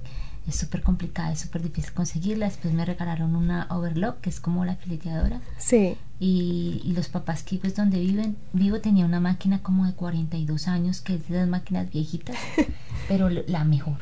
[0.47, 2.47] es súper complicada, es súper difícil conseguirla.
[2.47, 5.41] Después me regalaron una overlock, que es como la fileteadora.
[5.59, 5.97] Sí.
[6.19, 10.69] Y, y los papás que pues donde viven, vivo tenía una máquina como de 42
[10.69, 12.37] años, que es de las máquinas viejitas,
[13.09, 13.99] pero la mejor.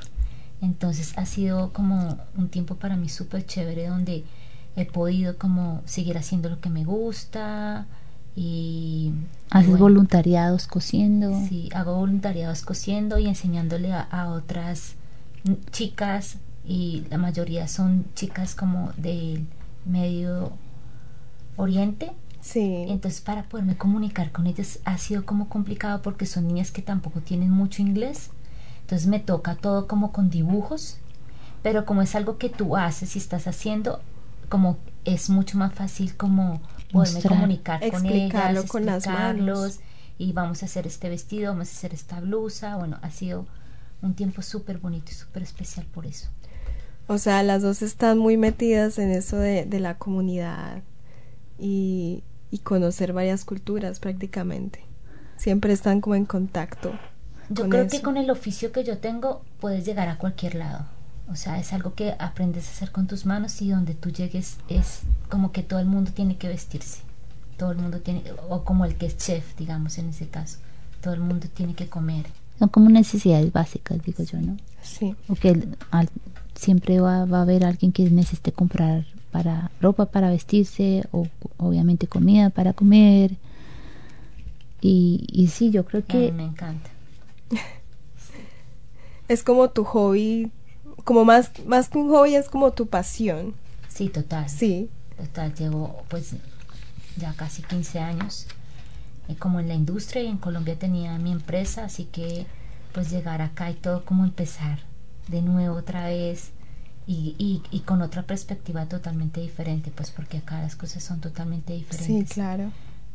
[0.61, 4.25] Entonces ha sido como un tiempo para mí súper chévere donde
[4.77, 7.87] he podido como seguir haciendo lo que me gusta
[8.37, 9.13] y...
[9.13, 9.13] y
[9.51, 11.33] Haces bueno, voluntariados cosiendo.
[11.49, 14.95] Sí, hago voluntariados cosiendo y enseñándole a, a otras
[15.73, 19.47] chicas y la mayoría son chicas como del
[19.85, 20.53] medio
[21.57, 22.13] oriente.
[22.41, 22.87] Sí.
[22.89, 27.21] Entonces para poderme comunicar con ellas ha sido como complicado porque son niñas que tampoco
[27.21, 28.31] tienen mucho inglés.
[28.83, 30.99] Entonces me toca todo como con dibujos,
[31.63, 34.01] pero como es algo que tú haces y estás haciendo,
[34.49, 36.61] como es mucho más fácil como
[36.93, 39.81] poderme comunicar con Explicarlo ellas, con explicarlos
[40.19, 42.77] y vamos a hacer este vestido, vamos a hacer esta blusa.
[42.77, 43.47] Bueno, ha sido
[44.03, 46.29] un tiempo súper bonito y súper especial por eso.
[47.07, 50.83] O sea, las dos están muy metidas en eso de, de la comunidad
[51.59, 54.85] y, y conocer varias culturas prácticamente.
[55.37, 56.93] Siempre están como en contacto.
[57.49, 57.97] Yo creo eso.
[57.97, 60.87] que con el oficio que yo tengo puedes llegar a cualquier lado.
[61.31, 64.57] O sea, es algo que aprendes a hacer con tus manos y donde tú llegues
[64.69, 67.01] es como que todo el mundo tiene que vestirse.
[67.57, 70.59] Todo el mundo tiene, o como el que es chef, digamos, en ese caso.
[71.01, 72.27] Todo el mundo tiene que comer.
[72.59, 74.57] Son como necesidades básicas, digo yo, ¿no?
[74.83, 75.15] Sí.
[75.91, 76.09] Al-
[76.57, 81.29] siempre va, va a haber alguien que necesite comprar para ropa para vestirse o
[81.59, 83.37] obviamente comida para comer.
[84.81, 86.91] Y, y sí, yo creo Y a mí que me encanta.
[89.29, 90.51] Es como tu hobby,
[91.03, 93.55] como más, más que un hobby, es como tu pasión.
[93.89, 94.49] Sí, total.
[94.49, 94.89] Sí.
[95.17, 96.35] Total, llevo pues
[97.17, 98.47] ya casi 15 años
[99.29, 102.47] eh, como en la industria y en Colombia tenía mi empresa, así que
[102.93, 104.81] pues llegar acá y todo como empezar
[105.29, 106.51] de nuevo otra vez
[107.07, 111.73] y, y, y con otra perspectiva totalmente diferente, pues porque acá las cosas son totalmente
[111.75, 112.33] Sí, diferentes.
[112.33, 112.71] claro.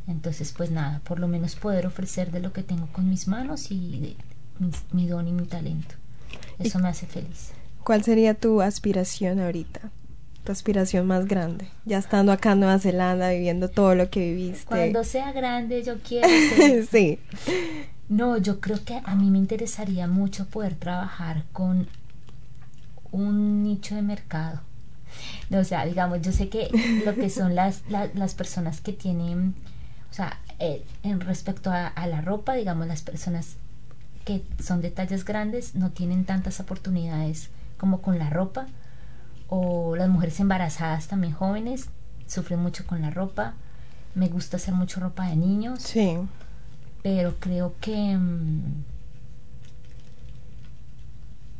[0.08, 3.72] Entonces pues nada, por lo menos poder ofrecer de lo que tengo con mis manos
[3.72, 4.16] y de
[4.60, 5.96] mi, mi don y mi talento.
[6.60, 7.52] Eso me hace feliz.
[7.86, 9.92] ¿Cuál sería tu aspiración ahorita?
[10.44, 11.68] Tu aspiración más grande.
[11.86, 14.66] Ya estando acá en Nueva Zelanda, viviendo todo lo que viviste.
[14.66, 17.20] Cuando sea grande yo quiero ser sí.
[18.10, 21.88] No, yo creo que a mí me interesaría mucho poder trabajar con
[23.12, 24.62] un nicho de mercado.
[25.50, 26.70] No, o sea, digamos, yo sé que
[27.06, 29.54] lo que son las, la- las personas que tienen,
[30.12, 33.58] o sea, eh, en respecto a, a la ropa, digamos, las personas
[34.26, 38.66] que son de tallas grandes no tienen tantas oportunidades como con la ropa,
[39.48, 41.90] o las mujeres embarazadas también jóvenes
[42.28, 43.54] sufren mucho con la ropa.
[44.16, 46.18] Me gusta hacer mucho ropa de niños Sí.
[47.04, 48.62] pero creo que mm,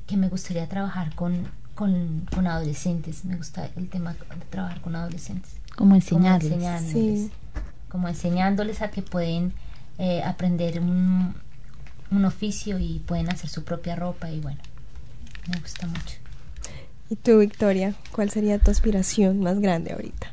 [0.08, 4.96] que me gustaría trabajar con, con, con adolescentes me gusta el tema de trabajar con
[4.96, 6.52] adolescentes como como enseñarles.
[6.52, 6.92] enseñándoles
[7.22, 7.32] Sí.
[7.90, 9.54] como enseñándoles a que pueden
[9.98, 11.36] eh, aprender un,
[12.12, 14.60] un oficio y pueden hacer su propia ropa y bueno
[15.48, 16.16] me gusta mucho
[17.10, 17.94] ¿Y tú, Victoria?
[18.12, 20.32] ¿Cuál sería tu aspiración más grande ahorita?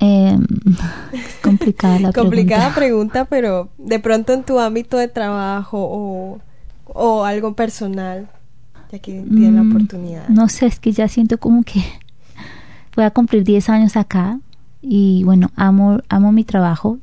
[0.00, 0.44] Em,
[1.44, 2.74] complicada la Complicada pregunta.
[2.74, 6.40] pregunta, pero de pronto en tu ámbito de trabajo o,
[6.86, 8.28] o algo personal,
[8.90, 10.28] ya que tienes la Mm, oportunidad.
[10.30, 11.80] No sé, es que ya siento como que
[12.96, 14.40] voy a cumplir 10 años acá
[14.82, 16.98] y bueno, amo, amo mi trabajo.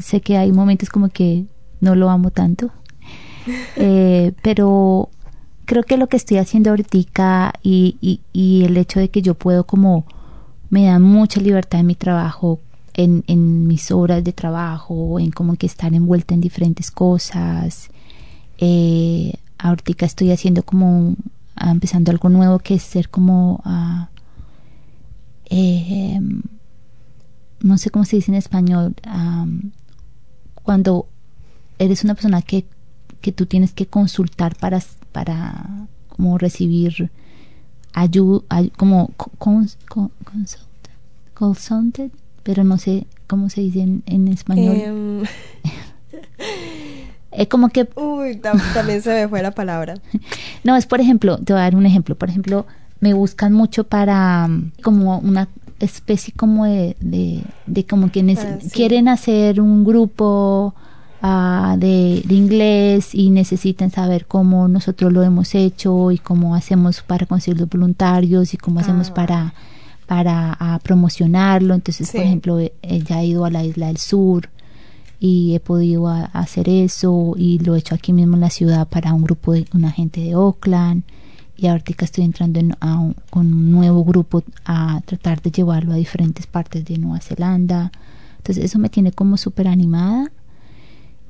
[0.00, 1.44] Sé que hay momentos como que
[1.80, 2.70] no lo amo tanto,
[3.76, 5.10] Eh, pero
[5.64, 9.64] creo que lo que estoy haciendo ahorita y, y, el hecho de que yo puedo
[9.64, 10.06] como
[10.70, 12.60] me da mucha libertad en mi trabajo,
[12.94, 17.90] en, en mis horas de trabajo, en como que estar envuelta en diferentes cosas.
[18.58, 21.16] Eh, ahorita estoy haciendo como
[21.56, 24.08] ah, empezando algo nuevo que es ser como ah,
[25.46, 26.20] eh,
[27.60, 29.72] no sé cómo se dice en español am,
[30.54, 31.06] cuando
[31.78, 32.66] eres una persona que,
[33.20, 34.80] que tú tienes que consultar para
[35.14, 37.10] para como recibir
[37.92, 38.42] ayuda
[38.76, 40.66] como co- cons- co- consult-
[41.32, 42.10] consulted,
[42.42, 45.22] pero no sé cómo se dice en, en español Em,
[47.30, 49.94] es como que uy, tam- también se me fue la palabra.
[50.64, 52.14] No, es por ejemplo, te voy a dar un ejemplo.
[52.16, 52.64] Por ejemplo,
[53.00, 55.46] me buscan mucho para mm, como una
[55.78, 58.70] especie como de, de, de como que nece- Ah, sí.
[58.70, 60.74] quieren hacer un grupo
[61.26, 67.00] ah, de, de inglés y necesitan saber cómo nosotros lo hemos hecho y cómo hacemos
[67.00, 69.14] para conseguir los voluntarios y cómo hacemos Ah.
[69.14, 69.54] para
[70.06, 71.72] para ah, promocionarlo.
[71.74, 74.50] Entonces por ejemplo eh, ella ha ido a la isla del sur
[75.18, 78.86] y he podido a- hacer eso y lo he hecho aquí mismo en la ciudad
[78.86, 81.04] para un grupo de una gente de Oakland.
[81.56, 85.92] Y ahorita estoy entrando en, a un- con un nuevo grupo a tratar de llevarlo
[85.94, 87.90] a diferentes partes de Nueva Zelanda.
[88.38, 90.30] Entonces eso me tiene como súper animada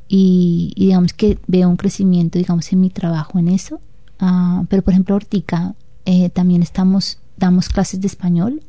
[0.09, 3.81] y, y digamos que veo un crecimiento digamos en mi trabajo en eso.
[4.19, 5.75] Ah, pero por ejemplo ahorita
[6.05, 8.63] eh, también estamos damos clases de español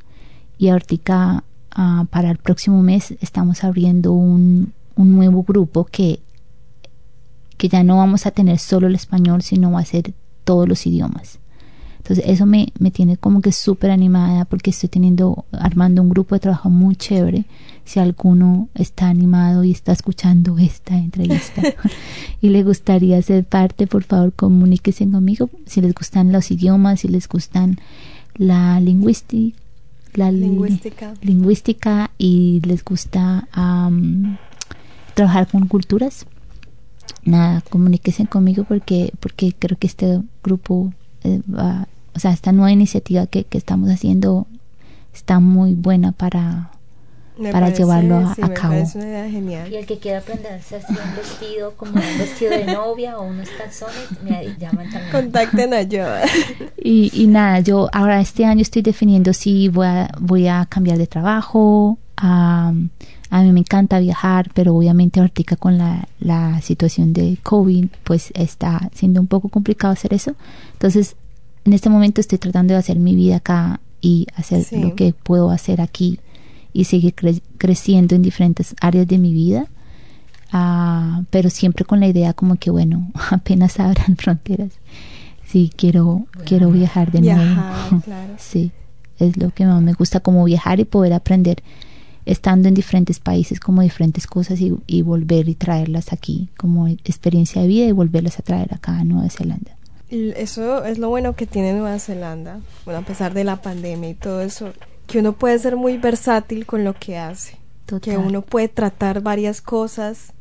[0.58, 6.20] y ahorita ah, para el próximo mes estamos abriendo un, un nuevo grupo que
[7.58, 10.14] que ya no vamos a tener solo el español sino va a ser
[10.44, 11.40] todos los idiomas
[12.06, 16.36] entonces eso me, me tiene como que súper animada porque estoy teniendo armando un grupo
[16.36, 17.46] de trabajo muy chévere
[17.84, 21.64] si alguno está animado y está escuchando esta entrevista
[22.42, 27.08] y le gustaría ser parte por favor comuníquense conmigo si les gustan los idiomas si
[27.08, 27.80] les gustan
[28.36, 29.58] la lingüística
[30.14, 30.46] la li-
[31.22, 32.12] Lingüística.
[32.20, 34.38] y les gusta am,
[35.16, 36.26] trabajar con culturas
[37.24, 40.94] nada comuníquense conmigo porque porque creo que este grupo
[41.24, 44.48] eh, va- o sea esta nueva iniciativa que, que estamos haciendo
[45.14, 46.72] está muy buena para
[47.38, 48.74] Me para parece- llevarlo a- sí, a me cabo.
[48.96, 49.72] una idea genial.
[49.72, 53.50] Y el que quiera aprenderse así un vestido, como un vestido de novia o unos
[53.58, 55.12] calzones, me llaman también.
[55.12, 56.06] Contacten a yo.
[56.84, 60.98] Y, y nada, yo ahora este año estoy definiendo si voy a, voy a cambiar
[60.98, 61.98] de trabajo.
[62.18, 62.90] am,
[63.32, 68.32] a mí me encanta viajar, pero obviamente ahorita con la, la situación de COVID, pues
[68.36, 70.36] está siendo un poco complicado hacer eso.
[70.74, 71.16] Entonces,
[71.66, 74.78] en este momento estoy tratando de hacer mi vida acá y hacer Sí.
[74.80, 76.20] lo que puedo hacer aquí
[76.74, 79.68] y seguir cre- creciendo en diferentes áreas de mi vida.
[80.52, 84.72] Ah, pero siempre con la idea como que bueno, apenas abran fronteras.
[85.46, 87.46] Sí, quiero quiero viajar de Viajar,
[87.92, 88.02] nuevo.
[88.06, 88.34] claro.
[88.38, 88.72] Sí,
[89.20, 91.64] es lo que más me gusta como viajar y poder aprender
[92.26, 97.62] estando en diferentes países como diferentes cosas y, y volver y traerlas aquí como experiencia
[97.62, 99.75] de vida y volverlas a traer acá a Nueva Zelanda.
[100.10, 104.14] Eso es lo bueno que tiene Nueva Zelanda, bueno, a pesar de la pandemia y
[104.14, 104.72] todo eso,
[105.08, 107.58] que uno puede ser muy versátil con lo que hace,
[108.02, 110.34] que uno puede tratar varias cosas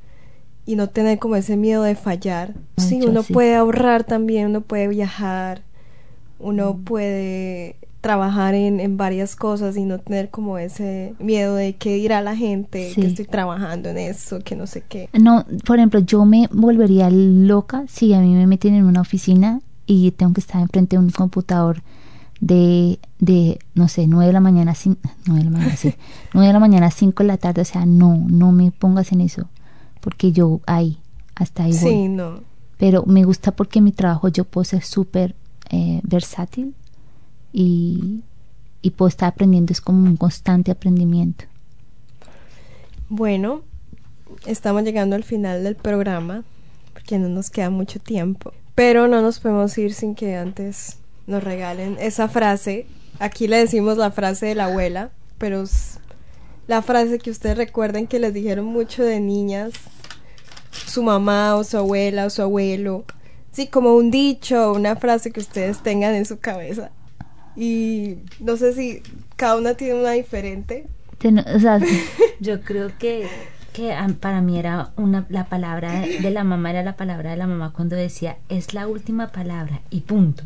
[0.67, 2.55] y no tener como ese miedo de fallar.
[2.77, 3.33] Sí, Mucho, uno sí.
[3.33, 5.63] puede ahorrar también, uno puede viajar,
[6.39, 6.85] uno Mm.
[6.85, 12.21] puede trabajar en, en varias cosas y no tener como ese miedo de que dirá
[12.21, 13.01] la gente, Sí.
[13.01, 15.09] que estoy trabajando en eso, que no sé qué.
[15.19, 19.61] No, por ejemplo, yo me volvería loca si a mí me meten en una oficina
[19.87, 21.83] y tengo que estar enfrente de un computador
[22.41, 25.95] de, de no sé, 9 de la mañana, a cin- 9 de la mañana, sí,
[26.35, 29.13] 9 de la mañana a 5 de la tarde, o sea, no, no me pongas
[29.13, 29.49] en eso,
[30.01, 30.99] porque yo ahí,
[31.35, 31.91] hasta ahí voy.
[31.91, 32.41] Sí, no.
[32.77, 35.35] Pero me gusta porque mi trabajo yo puedo ser súper
[35.71, 36.75] eh, versátil
[37.57, 38.25] y,
[38.97, 41.45] puedo estar aprendiendo, es como un constante aprendimiento.
[43.09, 43.63] Bueno,
[44.45, 46.43] estamos llegando al final del programa
[46.93, 51.45] porque no nos queda mucho tiempo, pero no nos podemos ir sin que antes nos
[51.45, 52.87] regalen esa frase.
[53.21, 56.01] Aquí le decimos la frase de la abuela, pero es
[56.67, 59.73] la frase que ustedes recuerden que les dijeron mucho de niñas,
[60.87, 63.05] su mamá o su abuela o su abuelo.
[63.53, 66.91] Sí, como un dicho una frase que ustedes tengan en su cabeza.
[67.57, 69.03] Y no sé si
[69.37, 70.87] cada una tiene una diferente.
[71.55, 71.81] O sea,
[72.41, 73.27] Yo creo que,
[73.73, 77.37] que ah, para mí era una, la palabra de la mamá, era la palabra de
[77.37, 80.43] la mamá cuando decía, es la última palabra y punto.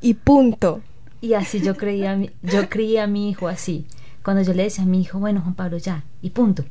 [0.00, 0.82] Y punto.
[1.20, 3.86] Y así yo creía, a mi- yo creía a mi hijo así.
[4.24, 6.64] Cuando yo le decía a mi hijo, bueno, Juan Pablo, ya, y punto.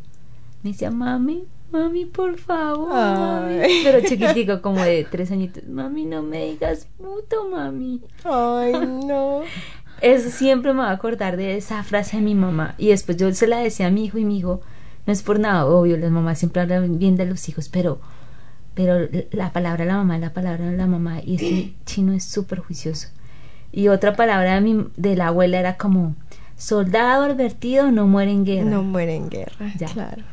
[0.63, 3.57] Me decía, mami, mami, por favor, mami.
[3.83, 8.01] Pero chiquitico, como de tres añitos, mami, no me digas puto, mami.
[8.23, 8.73] Ay,
[9.05, 9.41] no.
[10.01, 12.75] Eso siempre me va a acordar de esa frase de mi mamá.
[12.77, 14.61] Y después yo se la decía a mi hijo y mi hijo,
[15.05, 17.99] no es por nada, obvio, las mamás siempre hablan bien de los hijos, pero,
[18.73, 22.13] pero la palabra de la mamá es la palabra de la mamá y ese chino
[22.13, 23.09] es súper juicioso.
[23.71, 26.15] Y otra palabra de, mi, de la abuela era como,
[26.57, 28.69] soldado advertido no muere en guerra.
[28.69, 29.87] No muere en guerra, Ya.
[29.87, 30.23] claro.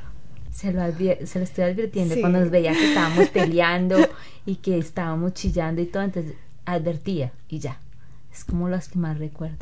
[0.62, 0.80] Se lo,
[1.26, 2.20] se lo estoy advirtiendo Sí.
[2.20, 3.96] cuando nos veía que estábamos peleando
[4.46, 6.34] y que estábamos chillando y todo, entonces
[6.64, 7.78] advertía y ya.
[8.32, 9.56] Es como los que más recuerdo.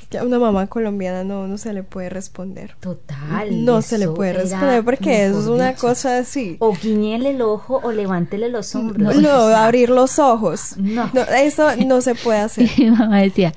[0.00, 2.76] Es que a una mamá colombiana no, no se le puede responder.
[2.80, 3.64] Total.
[3.64, 6.56] No se le puede responder porque eso es una dicho, cosa así.
[6.60, 9.16] O guiñele el ojo o levántele los hombros.
[9.16, 10.76] No, O sea, abrir los ojos.
[10.76, 11.10] No.
[11.36, 12.68] eso no se puede hacer.
[12.78, 13.52] mi mamá decía,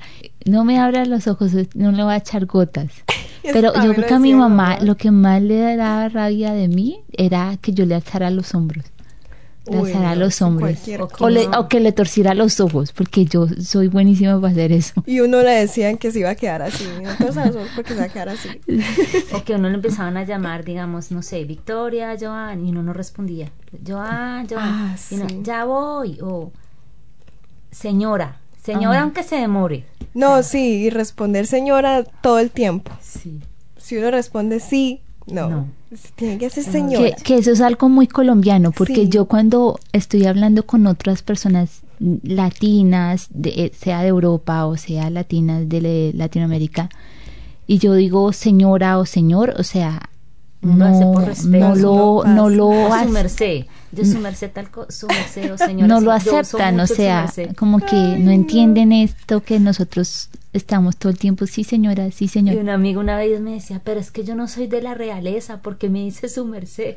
[0.46, 2.90] no me abras los ojos, no le voy a echar gotas.
[3.42, 7.00] Pero yo creo que a mi mamá lo que más le daba rabia de mí
[7.12, 8.84] era que yo le alzara los hombros.
[9.66, 10.78] Le Uy, alzara no, los hombros.
[11.20, 11.60] O, le- cosa.
[11.60, 15.02] o que le torciera los ojos, porque yo soy buenísima para hacer eso.
[15.06, 16.84] Y uno le decían que se iba a quedar así.
[17.02, 18.48] No los porque se va a quedar así.
[19.34, 22.82] O que a uno le empezaban a llamar, digamos, no sé, Victoria, Joan, y uno
[22.82, 23.50] no respondía.
[23.86, 25.16] Joan, Joan, Ah, sí.
[25.42, 26.18] ya voy.
[26.22, 26.50] O
[27.70, 29.02] señora, señora, Ah.
[29.02, 29.84] aunque se demore.
[30.14, 32.90] No, sí, y responder señora todo el tiempo.
[33.00, 33.40] Sí.
[33.76, 35.48] Si uno responde sí, no.
[35.50, 35.68] No.
[36.14, 37.16] Tiene que ser señora.
[37.24, 39.08] que eso es algo muy colombiano, porque Sí.
[39.08, 41.80] yo cuando estoy hablando con otras personas
[42.22, 46.88] latinas, de, eh, sea de Europa o sea latinas de Latinoamérica,
[47.66, 50.08] y yo digo señora o señor, o sea,
[50.62, 51.68] Uno lo hace no, por respeto.
[51.68, 52.56] no lo, no no pasa.
[52.56, 53.64] lo O su hace- merced.
[53.92, 55.86] Yo su merced tal su merced o señora.
[55.88, 61.10] no lo aceptan, o sea, como que Ay, no entienden esto que nosotros estamos todo
[61.10, 62.56] el tiempo, sí señora, sí Y señor.
[62.56, 65.60] un amigo una vez me decía, pero es que yo no soy de la realeza,
[65.62, 66.96] porque me dice su merced.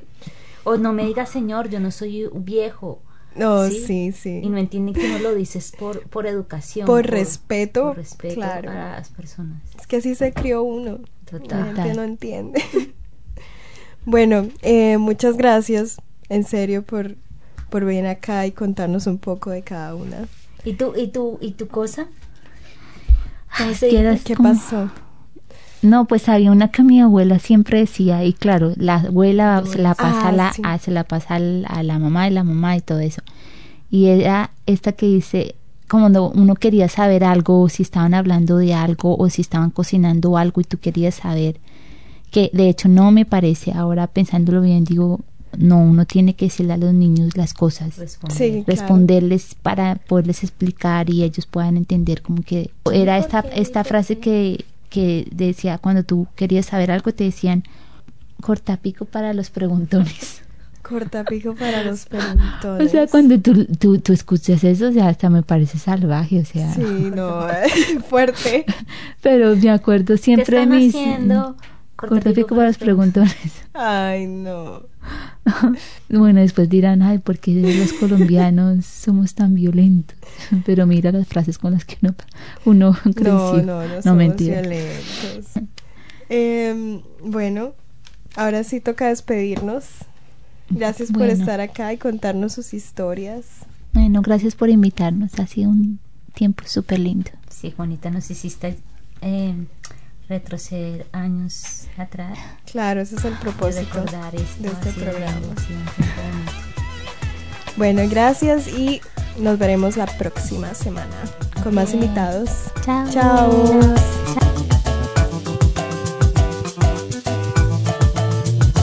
[0.66, 3.02] O no me diga señor, yo no soy viejo.
[3.36, 3.84] No, ¿sí?
[3.86, 4.41] sí, sí.
[4.44, 6.86] Y no entienden que no lo dices por, por educación.
[6.86, 8.70] Por respeto, por respeto claro.
[8.70, 9.62] a las personas.
[9.80, 11.00] Es que así se crió uno.
[11.32, 11.76] La Total.
[11.76, 12.64] gente no entiende.
[14.06, 15.98] bueno, eh, muchas gracias,
[16.34, 17.16] en serio, por,
[17.70, 20.28] por venir acá y contarnos un poco de cada una.
[20.66, 22.08] ¿Y tú, y tú, y tu cosa?
[23.80, 24.90] ¿Qué como- pasó?
[25.82, 29.94] No, pues había una que mi abuela siempre decía, y claro, la abuela se la
[29.96, 30.62] pasa, Ah, a la, sí.
[30.64, 33.22] a- se la pasa al- a la mamá y la mamá y todo eso.
[33.92, 35.56] Y era esta que dice,
[35.90, 39.72] como cuando uno quería saber algo, o si estaban hablando de algo, o si estaban
[39.72, 41.60] cocinando algo y tú querías saber,
[42.32, 45.20] que de hecho no me parece, ahora pensándolo bien, digo,
[45.58, 48.38] no, uno tiene que decirle a los niños las cosas Responder.
[48.38, 48.66] Sí, claro.
[48.68, 54.66] responderles para poderles explicar y ellos puedan entender como que era esta esta frase que
[54.89, 57.64] que decía cuando tú querías saber algo te decían
[58.41, 60.41] cortapico para los preguntones
[60.84, 62.88] Cortapico para los preguntones.
[62.88, 66.45] o sea cuando tú, tú, tú escuchas eso o sea hasta me parece salvaje o
[66.45, 66.82] sea Sí,
[67.16, 67.47] no,
[68.10, 68.66] fuerte.
[69.22, 71.56] pero me acuerdo ¿Qué siempre están mis haciendo?
[71.95, 73.34] cortapico para los preguntones
[73.74, 74.84] Ay, no.
[76.10, 80.18] Bueno, después dirán, ay, ¿por qué los colombianos somos tan violentos?
[80.66, 82.16] Pero mira las frases con las que uno,
[82.66, 83.64] uno No, creció.
[83.64, 84.62] no, no somos mentira.
[84.62, 85.45] violentos.
[86.30, 87.74] Em, bueno,
[88.36, 89.86] ahora sí toca despedirnos.
[90.70, 91.34] Gracias por Bueno.
[91.34, 93.45] estar acá y contarnos sus historias.
[93.93, 95.38] Bueno, gracias por invitarnos.
[95.39, 95.99] Ha sido un
[96.34, 97.30] tiempo súper lindo.
[97.49, 98.78] Sí, Juanita, nos hiciste
[99.22, 99.54] eh,
[100.30, 102.38] retroceder años atrás.
[102.72, 104.64] Claro, ese es el propósito recordar esto.
[104.64, 105.40] de este programa.
[107.76, 109.02] Bueno, gracias y
[109.38, 111.16] nos veremos la próxima semana
[111.64, 112.50] con más invitados.
[112.86, 113.10] Chao.
[113.12, 113.96] Chao.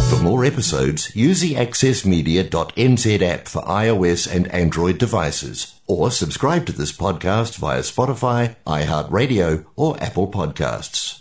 [0.09, 6.72] For more episodes, use the accessmedia.nz app for iOS and Android devices, or subscribe to
[6.72, 11.20] this podcast via Spotify, iHeartRadio, or Apple Podcasts.